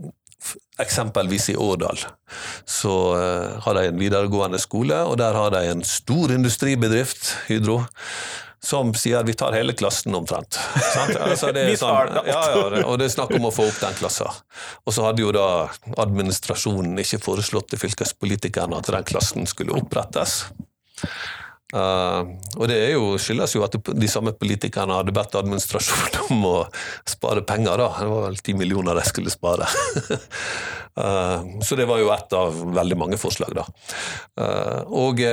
[0.81, 1.99] Eksempelvis i Årdal
[2.67, 7.77] så uh, har de en videregående skole, og der har de en stor industribedrift, Hydro,
[8.63, 10.59] som sier vi tar hele klassen omtrent.
[11.23, 13.95] Altså det tar sånn, ja, ja, og det er snakk om å få opp den
[13.99, 14.29] klassa.
[14.87, 15.47] Og så hadde jo da
[15.99, 20.43] administrasjonen ikke foreslått til fylkespolitikerne at den klassen skulle opprettes.
[21.73, 26.57] Uh, og det jo, skyldes jo at de samme politikerne hadde bedt administrasjonen om å
[27.09, 27.81] spare penger.
[27.81, 27.89] da.
[27.97, 29.67] Det var vel ti millioner de skulle spare.
[31.01, 33.65] uh, så det var jo ett av veldig mange forslag, da.
[34.39, 35.25] Uh, og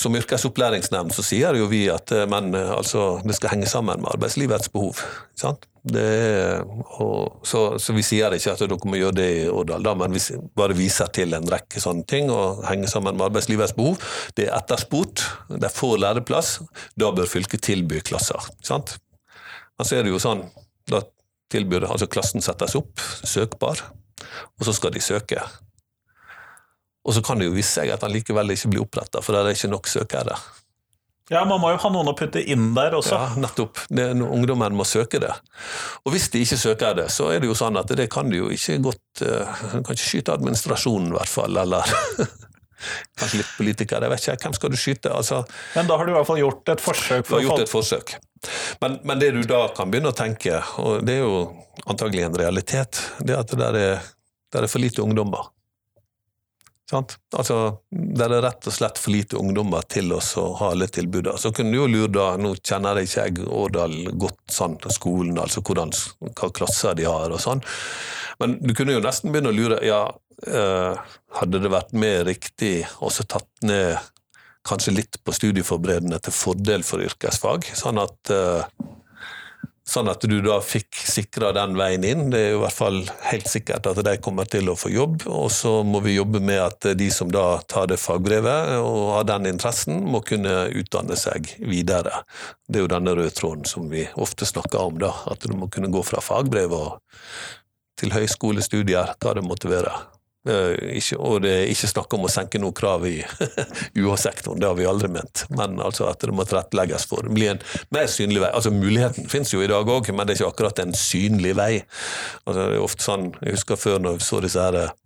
[0.00, 4.00] som yrkesopplæringsnemnd så sier jo vi at eh, men, eh, altså, det skal henge sammen
[4.00, 5.00] med arbeidslivets behov.
[5.40, 6.60] Er,
[7.00, 10.12] og, så, så, vi sier ikke at dere må gjøre det i Årdal, da, men
[10.12, 10.20] vi
[10.56, 14.00] bare viser til en rekke sånne ting og henger sammen med arbeidslivets behov.
[14.36, 16.58] Det er etterspurt, de får læreplass,
[17.00, 18.50] da bør fylket tilby klasser.
[18.66, 18.98] Sant?
[19.76, 20.44] Men så er det jo sånn,
[20.92, 21.04] da
[21.50, 23.80] tilbyr altså klassen settes opp, søkbar,
[24.60, 25.42] og så skal de søke.
[27.10, 29.42] Og så kan det jo vise seg at han likevel ikke blir oppretta, for det
[29.42, 30.36] er ikke nok søkere.
[31.30, 33.18] Ja, Man må jo ha noen å putte inn der også.
[33.18, 33.82] Ja, nettopp.
[33.90, 35.30] Ungdommen må søke det.
[36.02, 38.40] Og hvis de ikke søker det, så er det jo sånn at det kan de
[38.40, 41.86] jo ikke godt uh, kan ikke skyte administrasjonen, i hvert fall, eller
[43.20, 44.08] kanskje litt politikere.
[44.08, 45.14] Jeg vet ikke, hvem skal du skyte?
[45.14, 45.44] Altså,
[45.76, 47.22] men da har du i hvert fall gjort et forsøk.
[47.28, 48.16] For du har gjort et forsøk.
[48.82, 51.40] Men, men, det du da kan begynne å tenke, og det er jo
[51.90, 54.12] antagelig en realitet, det er at det der er,
[54.50, 55.52] der er for lite ungdommer.
[56.92, 57.56] Altså,
[57.90, 61.38] Det er rett og slett for lite ungdommer til oss å ha alle tilbudene.
[61.38, 65.38] Så kunne du jo lure da, Nå kjenner jeg ikke jeg Årdal godt, sånn, skolen,
[65.38, 65.92] altså hvordan,
[66.34, 67.62] hva klasser de har og sånn.
[68.40, 70.04] Men du kunne jo nesten begynne å lure ja,
[70.46, 73.98] eh, hadde det vært mer riktig også tatt ned
[74.66, 78.88] kanskje litt på studieforberedende til fordel for yrkesfag, sånn at eh,
[79.90, 82.28] Sånn at du da fikk sikra den veien inn.
[82.30, 85.24] Det er i hvert fall helt sikkert at de kommer til å få jobb.
[85.26, 89.26] Og så må vi jobbe med at de som da tar det fagbrevet og har
[89.32, 92.22] den interessen, må kunne utdanne seg videre.
[92.70, 95.10] Det er jo denne røde tråden som vi ofte snakker om, da.
[95.30, 96.76] At du må kunne gå fra fagbrev
[97.98, 99.96] til høyskolestudier, hva det måtte være.
[100.48, 103.18] Eh, ikke, og det er ikke snakk om å senke noe krav i
[104.00, 105.44] UH-sektoren, det har vi aldri ment.
[105.52, 107.26] Men altså at det må tilrettelegges for.
[107.26, 107.60] Det blir en
[107.92, 108.52] mer synlig vei.
[108.56, 111.74] Altså Muligheten finnes jo i dag òg, men det er ikke akkurat en synlig vei.
[112.46, 114.96] Altså det er ofte sånn, Jeg husker før når vi så disse her eh,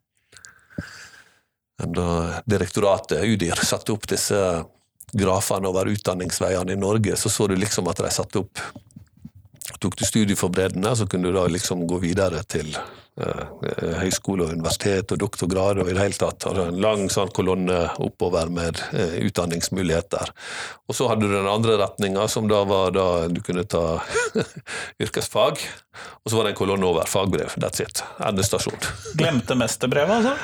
[1.84, 2.08] da
[2.46, 4.38] direktoratet, UDIR, satte opp disse
[5.14, 8.62] grafene over utdanningsveiene i Norge, så så du liksom at de satte opp
[9.82, 12.70] tok du studieforberedende, så kunne du da liksom gå videre til
[13.14, 17.84] høyskole og universitet og doktorgrad og i det hele tatt hadde en lang sånn kolonne
[18.02, 20.32] oppover med eh, utdanningsmuligheter.
[20.90, 24.00] Og så hadde du den andre retninga, som da var da du kunne ta
[25.04, 25.62] yrkesfag.
[26.24, 27.54] Og så var det en kolonne over fagbrev.
[27.62, 28.02] That's it.
[28.18, 28.82] Endestasjon.
[29.14, 30.34] Glemte mesterbrevet, altså?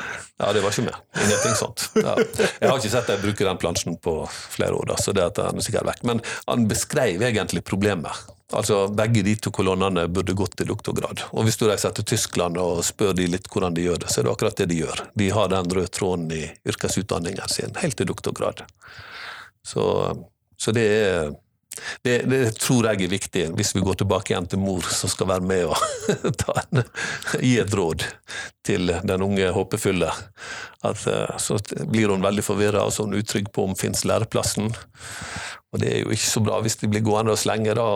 [0.41, 1.01] Ja, det var ikke med.
[1.21, 1.89] Ingenting sånt.
[1.99, 2.15] Ja.
[2.17, 5.59] Jeg har ikke sett dem bruke den plansjen på flere år, da, så det er
[5.61, 6.07] sikkert vekk.
[6.09, 8.31] Men han beskrev egentlig problemet.
[8.57, 11.23] Altså, Begge de to kolonnene burde gått til doktorgrad.
[11.31, 14.21] Og Hvis du reiser til Tyskland og spør de litt hvordan de gjør det, så
[14.21, 15.05] er det akkurat det de gjør.
[15.15, 18.65] De har den røde tråden i yrkesutdanningen sin helt til doktorgrad.
[19.63, 19.85] Så,
[20.59, 21.31] så det er
[22.03, 25.31] det, det, tror jeg er viktig, hvis vi går tilbake igjen til mor som skal
[25.31, 26.83] være med og en,
[27.39, 28.07] gi et råd
[28.67, 30.11] til den unge håpefulle.
[30.87, 34.73] At, eh, så blir hun veldig forvirra og så er utrygg på om fins læreplassen.
[35.71, 37.87] Og det er jo ikke så bra hvis de blir gående og slenge da,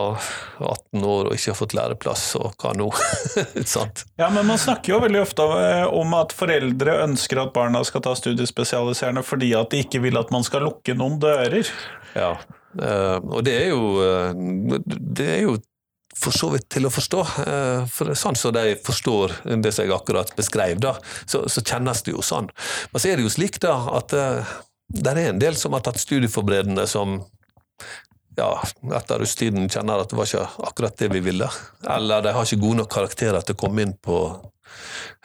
[0.63, 2.87] 18 år og ikke har fått læreplass, og hva nå?
[4.21, 8.05] Ja, men man snakker jo veldig ofte eh, om at foreldre ønsker at barna skal
[8.07, 11.67] ta studiespesialiserende fordi at de ikke vil at man skal lukke noen dører.
[12.15, 12.37] Ja,
[12.81, 15.57] og det er jo, eh, det er jo
[16.15, 17.23] for så vidt til å forstå.
[17.91, 20.93] For det er sånn som de forstår det som jeg akkurat beskrev, da,
[21.27, 22.47] så, så, kjennes det jo sånn.
[22.93, 25.99] Men så er det jo slik da at det er en del som har tatt
[25.99, 27.19] studieforberedende som
[28.39, 28.49] ja,
[28.95, 31.49] etter russetiden kjenner at det var ikke akkurat det vi ville.
[31.97, 34.19] Eller de har ikke gode nok karakterer til å komme inn på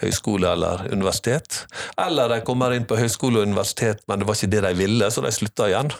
[0.04, 1.64] høyskole eller universitet.
[2.00, 5.12] Eller de kommer inn på høyskole og universitet, men det var ikke det de ville,
[5.12, 5.92] så de slutta igjen.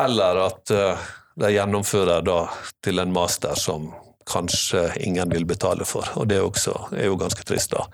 [0.00, 1.04] Eller at eh,
[1.40, 2.38] de gjennomfører da
[2.84, 3.92] til en master som
[4.24, 6.08] kanskje ingen vil betale for.
[6.16, 7.84] Og det er jo ganske trist, da.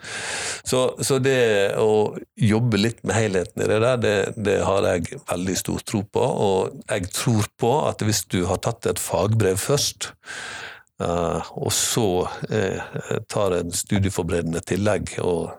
[0.62, 5.20] Så, så det å jobbe litt med helheten i det der, det, det, har jeg
[5.30, 6.22] veldig stor tro på.
[6.22, 10.12] Og jeg tror på at hvis du har tatt et fagbrev først,
[11.02, 12.94] uh, og så uh,
[13.30, 15.50] tar en studieforberedende tillegg og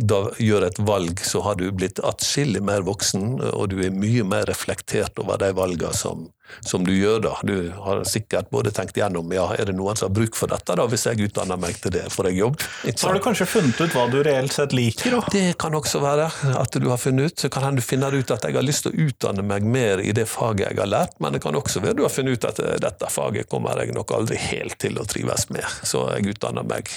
[0.00, 4.24] da gjør et valg, så har du blitt atskillig mer voksen, og du er mye
[4.26, 6.24] mer reflektert over de valgene som,
[6.64, 7.20] som, du gjør.
[7.26, 7.34] da.
[7.44, 10.76] Du har sikkert både tenkt gjennom ja, er det noen som har bruk for dette,
[10.78, 12.64] da, hvis jeg utdanner meg til det, får jeg jobb?
[12.94, 15.18] Så har du kanskje funnet ut hva du reelt sett liker?
[15.18, 15.34] Da?
[15.36, 17.38] Det kan også være at du har funnet ut.
[17.44, 20.14] Så kan du finne ut at jeg har lyst til å utdanne meg mer i
[20.16, 22.60] det faget jeg har lært, men det kan også være du har funnet ut at
[22.80, 26.88] dette faget kommer jeg nok aldri helt til å trives med, så jeg utdanner meg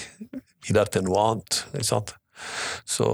[0.64, 1.64] videre til noe annet.
[1.74, 2.14] ikke sant?
[2.84, 3.08] Så,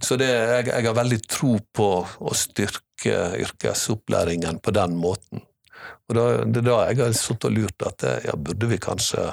[0.00, 5.44] så det, jeg, jeg, har veldig tro på å styrke yrkesopplæringen på den måten.
[6.10, 9.30] Og da, Det er da jeg har sittet og lurt at ja, burde vi kanskje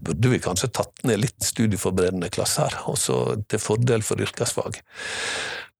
[0.00, 4.80] burde vi kanskje tatt ned litt studieforberedende klasser, også til fordel for yrkesfag.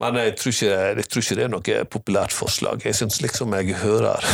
[0.00, 2.84] Men jeg tror, ikke, jeg tror ikke det er noe populært forslag.
[2.88, 4.24] Jeg syns liksom jeg hører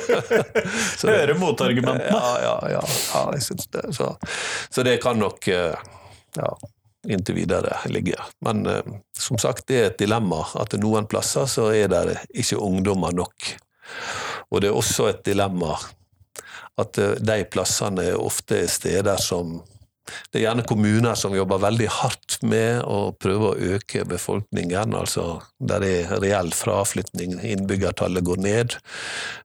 [1.04, 2.08] Hører motargumentene?
[2.08, 3.84] Ja, ja, ja, ja, jeg syns det.
[3.96, 4.08] Så,
[4.72, 5.76] så det kan nok eh,
[6.38, 6.52] ja,
[7.08, 8.20] inntil videre ligger.
[8.44, 8.82] Men eh,
[9.18, 13.54] som sagt, det er et dilemma at noen plasser så er det ikke ungdommer nok.
[14.50, 15.76] Og det er også et dilemma
[16.80, 19.60] at eh, de plassene ofte er steder som
[20.30, 24.94] det er gjerne kommuner som jobber veldig hardt med å prøve å øke befolkningen.
[24.94, 28.76] altså Der er reell fraflytning, innbyggertallet går ned.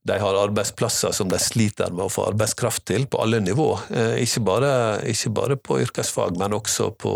[0.08, 3.72] De har arbeidsplasser som de sliter med å få arbeidskraft til, på alle nivå.
[3.90, 4.72] Eh, ikke bare,
[5.10, 7.16] ikke bare på yrkesfag, men også på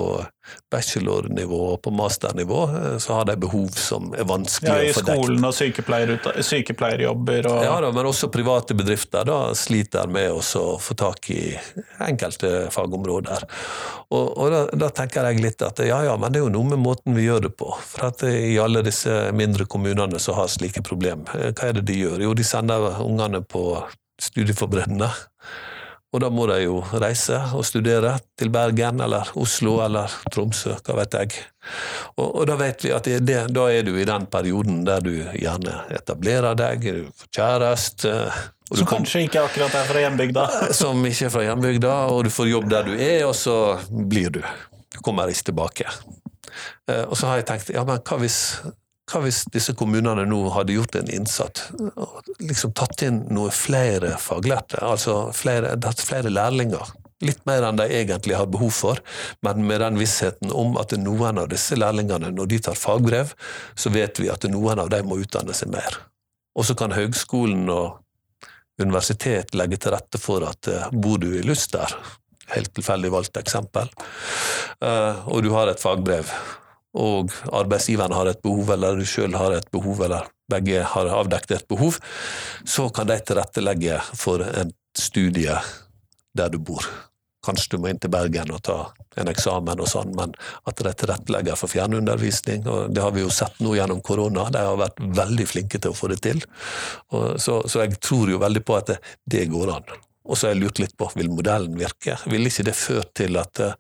[0.71, 5.04] bachelornivå og på masternivå eh, så har de behov som er vanskelig ja, å få
[5.04, 5.13] dekket.
[5.13, 6.13] I skolen og sykepleier,
[6.49, 10.41] sykepleierjobber og Ja da, men også private bedrifter da, sliter med å
[10.82, 11.43] få tak i
[12.06, 13.45] enkelte fagområder.
[14.10, 16.73] Og, og da, da, tenker jeg litt at ja ja, men det er jo noe
[16.73, 17.71] med måten vi gjør det på.
[17.91, 21.88] For at i alle disse mindre kommunene som har slike problem, eh, hva er det
[21.91, 22.23] de gjør?
[22.30, 23.65] Jo, de sender ungene på
[24.19, 25.12] studieforberedende.
[26.10, 30.95] Og da må de jo reise og studere til Bergen eller Oslo eller Tromsø, hva
[30.98, 31.43] vet jeg.
[32.15, 35.12] Og, og da vet vi at det, da er du i den perioden der du
[35.13, 38.15] gjerne etablerer deg, du får kjæreste.
[38.72, 40.48] Som kanskje ikke akkurat er fra hjembygda?
[40.82, 44.34] Som ikke er fra hjembygda, og du får jobb der du er, og så blir
[44.34, 44.41] du.
[44.89, 45.89] Du kommer ikke tilbake.
[46.89, 48.39] Eh, og så har jeg tenkt ja, men hva hvis
[49.10, 54.16] hva hvis disse kommunene nå hadde gjort en innsats og liksom tatt inn noe flere
[54.22, 56.93] faglærte, altså flere, flere lærlinger?
[57.26, 59.01] Litt mer enn de egentlig har behov for,
[59.43, 63.34] men med den vissheten om at noen av disse lærlingene, når de tar fagbrev,
[63.76, 65.99] så vet vi at noen av dem må utdanne seg mer.
[66.55, 67.99] Og så kan høgskolen og
[68.80, 71.91] universitet legge til rette for at eh, bor du i Luster,
[72.53, 73.91] helt tilfeldig valgt eksempel,
[74.80, 76.32] eh, og du har et fagbrev,
[76.98, 81.60] og arbeidsgiveren har et behov, eller du sjøl har et behov, eller begge har avdekket
[81.60, 82.00] et behov,
[82.66, 85.60] så kan de tilrettelegge for en studie
[86.34, 86.86] der du bor.
[87.46, 88.80] Kanskje du må inn til Bergen og ta
[89.20, 90.34] en eksamen og sånn, men
[90.68, 94.66] at de tilrettelegger for fjernundervisning, og det har vi jo sett nå gjennom korona, de
[94.66, 96.44] har vært veldig flinke til å få det til.
[97.40, 99.98] Så, så jeg tror jo veldig på at det, det går an.
[100.30, 102.20] Og så har jeg lurt litt på, vil modellen virke?
[102.30, 103.78] Vil ikke det ført til at eh,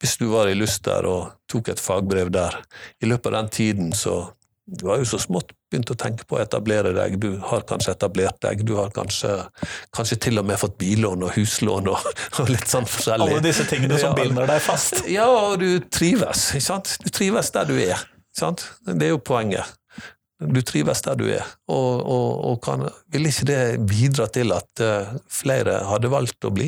[0.00, 2.58] hvis du var i Luster og tok et fagbrev der,
[3.00, 4.24] i løpet av den tiden så
[4.66, 7.92] du har jo så smått begynt å tenke på å etablere deg, du har kanskje
[7.94, 9.30] etablert deg, du har kanskje,
[9.94, 12.08] kanskje til og med fått billån og huslån og,
[12.42, 13.28] og litt sånn forskjellig.
[13.36, 15.04] Alle disse tingene som ja, binder deg fast.
[15.10, 16.96] Ja, og du trives, ikke sant.
[17.04, 18.02] Du trives der du er.
[18.02, 18.66] Ikke sant?
[18.88, 19.70] Det er jo poenget.
[20.42, 22.82] Du trives der du er, og, og, og kan,
[23.14, 26.66] vil ikke det bidra til at uh, flere hadde valgt å bli?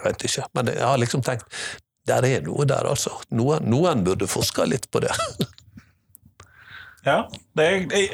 [0.00, 1.60] Jeg vet ikke, men jeg har liksom tenkt
[2.10, 3.14] der er noe der, altså.
[3.30, 5.14] Noen, noen burde forska litt på det.
[7.00, 7.66] Ja, det,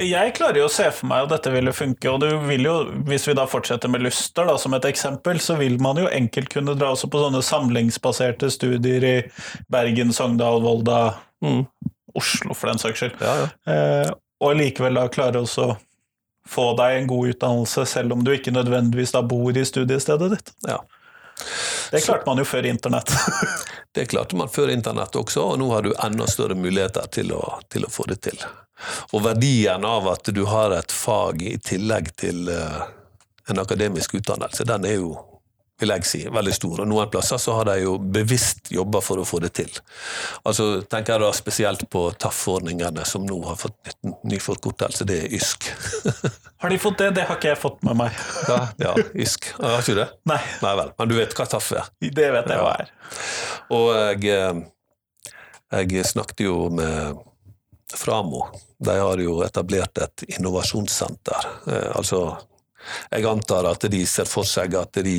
[0.07, 2.11] jeg klarer jo å se for meg at dette ville funke.
[2.11, 2.75] og du vil jo,
[3.09, 6.53] Hvis vi da fortsetter med Luster da, som et eksempel, så vil man jo enkelt
[6.53, 9.17] kunne dra også på sånne samlingsbaserte studier i
[9.73, 11.01] Bergen, Sogndal, Volda,
[11.43, 11.65] mm.
[12.17, 13.19] Oslo for den saks skyld.
[13.21, 13.51] Ja, ja.
[13.73, 14.15] Eh,
[14.47, 15.67] og likevel da klare å
[16.47, 20.55] få deg en god utdannelse, selv om du ikke nødvendigvis da bor i studiestedet ditt.
[20.69, 20.79] Ja.
[21.91, 23.13] Det klarte man jo før internett.
[23.95, 27.43] det klarte man før internett også, og nå har du enda større muligheter til å,
[27.73, 28.41] til å få det til.
[29.13, 32.83] Og verdien av at du har et fag i tillegg til uh,
[33.49, 35.15] en akademisk utdannelse, den er jo
[35.81, 36.81] vil jeg si, veldig stor.
[36.83, 39.73] Og noen plasser så har de jo bevisst jobba for å få det til.
[40.49, 43.93] Altså tenker jeg da spesielt på TAF-ordningene, som nå har fått
[44.25, 45.07] ny forkortelse.
[45.09, 45.69] Det er YSK.
[46.65, 47.11] har de fått det?
[47.19, 48.25] Det har ikke jeg fått med meg.
[48.49, 49.53] ja, ja, YSK.
[49.61, 50.09] Har ikke det?
[50.33, 50.41] Nei.
[50.65, 50.95] Nei vel.
[50.99, 51.93] Men du vet hva TAF er?
[52.01, 52.93] Det vet jeg hva er.
[53.77, 57.25] Og jeg, eh, jeg snakket jo med
[57.97, 58.47] Framo.
[58.79, 61.53] De har jo etablert et innovasjonssenter.
[61.69, 62.23] Eh, altså,
[63.11, 65.19] jeg antar at de ser for seg at de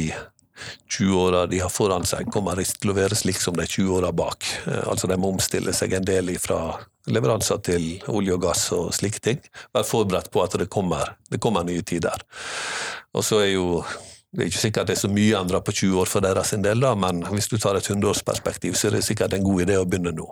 [0.90, 4.12] 20 åra de har foran seg, kommer til å være slik som de 20 åra
[4.16, 4.46] bak.
[4.66, 6.78] Eh, altså De må omstille seg en del fra
[7.08, 9.40] leveranser til olje og gass og slike ting.
[9.76, 12.24] Være forberedt på at det kommer, det kommer nye tider.
[13.16, 13.84] Og så er jo
[14.36, 16.82] det er ikke sikkert det er så mye endra på 20 år for deres del,
[16.84, 19.86] da, men hvis du tar et 100-årsperspektiv, så er det sikkert en god idé å
[19.88, 20.28] begynne nå.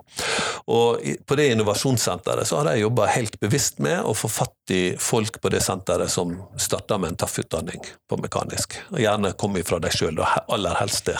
[0.68, 4.82] Og På det innovasjonssenteret så har de jobba helt bevisst med å få fatt i
[5.00, 8.76] folk på det senteret som starta med en tøff utdanning på mekanisk.
[8.92, 11.16] Og gjerne kom ifra deg sjøl, aller helst det.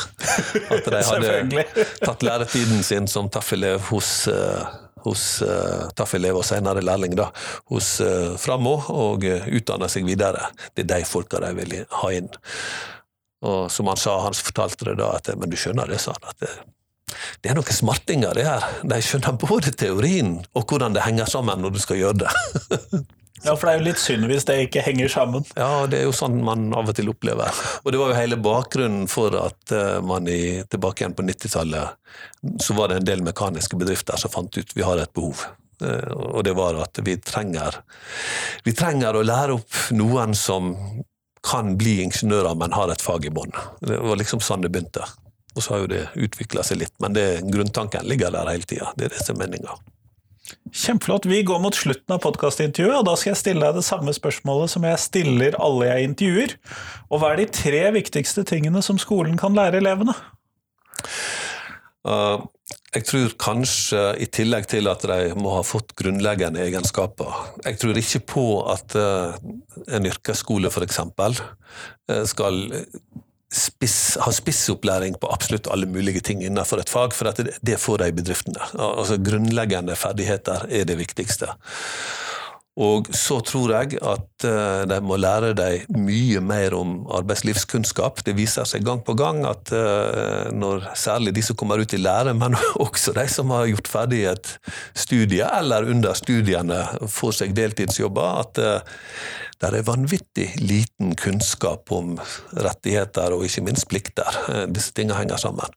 [0.68, 1.64] At de hadde
[2.06, 7.30] tatt læretiden sin som tøff elev hos uh, hos uh, TAF-elev og senere lærling da,
[7.72, 10.50] hos uh, Frammo, og uh, utdanne seg videre.
[10.74, 12.30] Det er de folka de vil ha inn.
[13.46, 16.32] Og som han sa, han fortalte det da, at men du skjønner det, sa han,
[16.32, 16.54] at det,
[17.42, 18.64] det er noen smartinger, det her.
[18.82, 22.34] De skjønner både teorien og hvordan det henger sammen når du skal gjøre det.
[23.44, 25.44] Ja, for det er jo litt synd hvis det ikke henger sammen.
[25.58, 27.52] Ja, det er jo sånn man av og til opplever.
[27.84, 32.62] Og det var jo hele bakgrunnen for at uh, man i, tilbake igjen på 90-tallet
[32.62, 35.44] så var det en del mekaniske bedrifter som fant ut vi har et behov.
[35.82, 37.82] Uh, og det var at vi trenger,
[38.64, 40.72] vi trenger å lære opp noen som
[41.46, 43.52] kan bli ingeniører, men har et fag i bånn.
[43.84, 45.04] Det var liksom sånn det begynte.
[45.56, 48.90] Og så har jo det utvikla seg litt, men det, grunntanken ligger der hele tida.
[48.96, 49.76] Det er det som er meninga.
[50.72, 51.26] Kjempeflott.
[51.30, 54.72] Vi går mot slutten av podkastintervjuet, og da skal jeg stille deg det samme spørsmålet
[54.72, 56.56] som jeg stiller alle jeg intervjuer.
[57.10, 60.14] Og hva er de tre viktigste tingene som skolen kan lære elevene?
[62.06, 62.44] Uh,
[62.94, 67.34] jeg tror kanskje, i tillegg til at de må ha fått grunnleggende egenskaper
[67.66, 69.34] Jeg tror ikke på at uh,
[69.92, 71.02] en yrkesskole f.eks.
[71.02, 72.62] Uh, skal
[73.56, 78.02] spiss, ha spissopplæring på absolutt alle mulige ting innenfor et fag, for det, det får
[78.02, 78.70] de i bedriftene.
[78.76, 81.54] Altså Grunnleggende ferdigheter er det viktigste.
[82.76, 88.20] Og så tror jeg at uh, de må lære deg mye mer om arbeidslivskunnskap.
[88.26, 92.02] Det viser seg gang på gang at uh, når særlig de som kommer ut i
[92.02, 94.52] lære, men også de som har gjort ferdig et
[94.92, 99.00] studie eller under studiene får seg deltidsjobber, at uh,
[99.56, 102.18] det er vanvittig liten kunnskap om
[102.52, 104.36] rettigheter og ikke minst plikter.
[104.68, 105.72] Disse tingene henger sammen.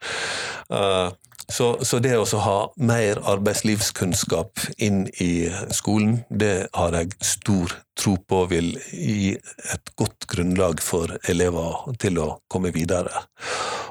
[1.50, 8.16] Så, så, det å ha mer arbeidslivskunnskap inn i skolen, det har jeg stor tro
[8.22, 9.34] på vil gi
[9.74, 13.26] et godt grunnlag for elever til å komme videre.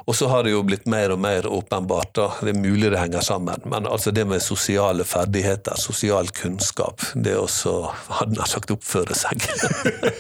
[0.08, 2.28] Og så har det jo blitt mer og mer åpenbart, da.
[2.40, 7.34] det er mulig det henger sammen, men altså det med sosiale ferdigheter, sosial kunnskap, det
[7.36, 7.74] også
[8.20, 9.44] hadde nær sagt oppføre seg.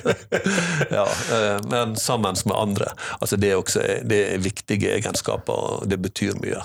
[0.98, 1.06] ja,
[1.38, 2.92] eh, men sammen med andre.
[3.22, 6.60] Altså det, er også, det er viktige egenskaper, og det betyr mye.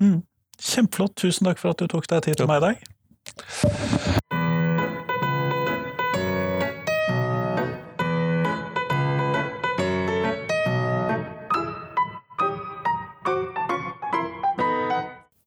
[0.00, 0.22] Mm.
[0.60, 1.16] Kjempeflott.
[1.16, 4.35] Tusen takk for at du tok deg tid til meg i dag.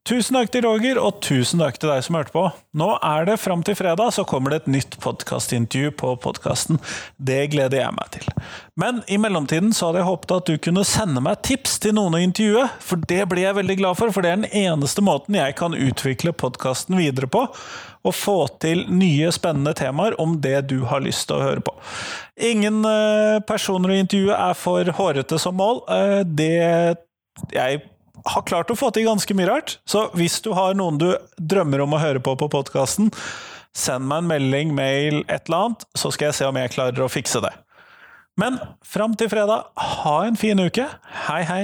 [0.10, 2.42] Tusen takk til Roger, og tusen takk til deg som hørte på.
[2.82, 6.80] Nå er det fram til fredag, så kommer det et nytt podkastintervju på podkasten.
[7.22, 8.26] Det gleder jeg meg til.
[8.82, 12.18] Men i mellomtiden så hadde jeg håpet at du kunne sende meg tips til noen
[12.18, 15.38] å intervjue, for det blir jeg veldig glad for, for det er den eneste måten
[15.38, 17.46] jeg kan utvikle podkasten videre på,
[18.02, 21.78] og få til nye, spennende temaer om det du har lyst til å høre på.
[22.50, 25.86] Ingen eh, personer å intervjue er for hårete som mål.
[25.86, 26.52] Eh, det
[27.54, 27.84] jeg
[28.26, 29.78] har klart å få til ganske mye rart.
[29.90, 33.12] Så hvis du har noen du drømmer om å høre på på podkasten,
[33.76, 37.06] send meg en melding, mail, et eller annet, så skal jeg se om jeg klarer
[37.06, 37.54] å fikse det.
[38.40, 39.68] Men fram til fredag,
[40.04, 40.88] ha en fin uke.
[41.28, 41.64] Hei, hei!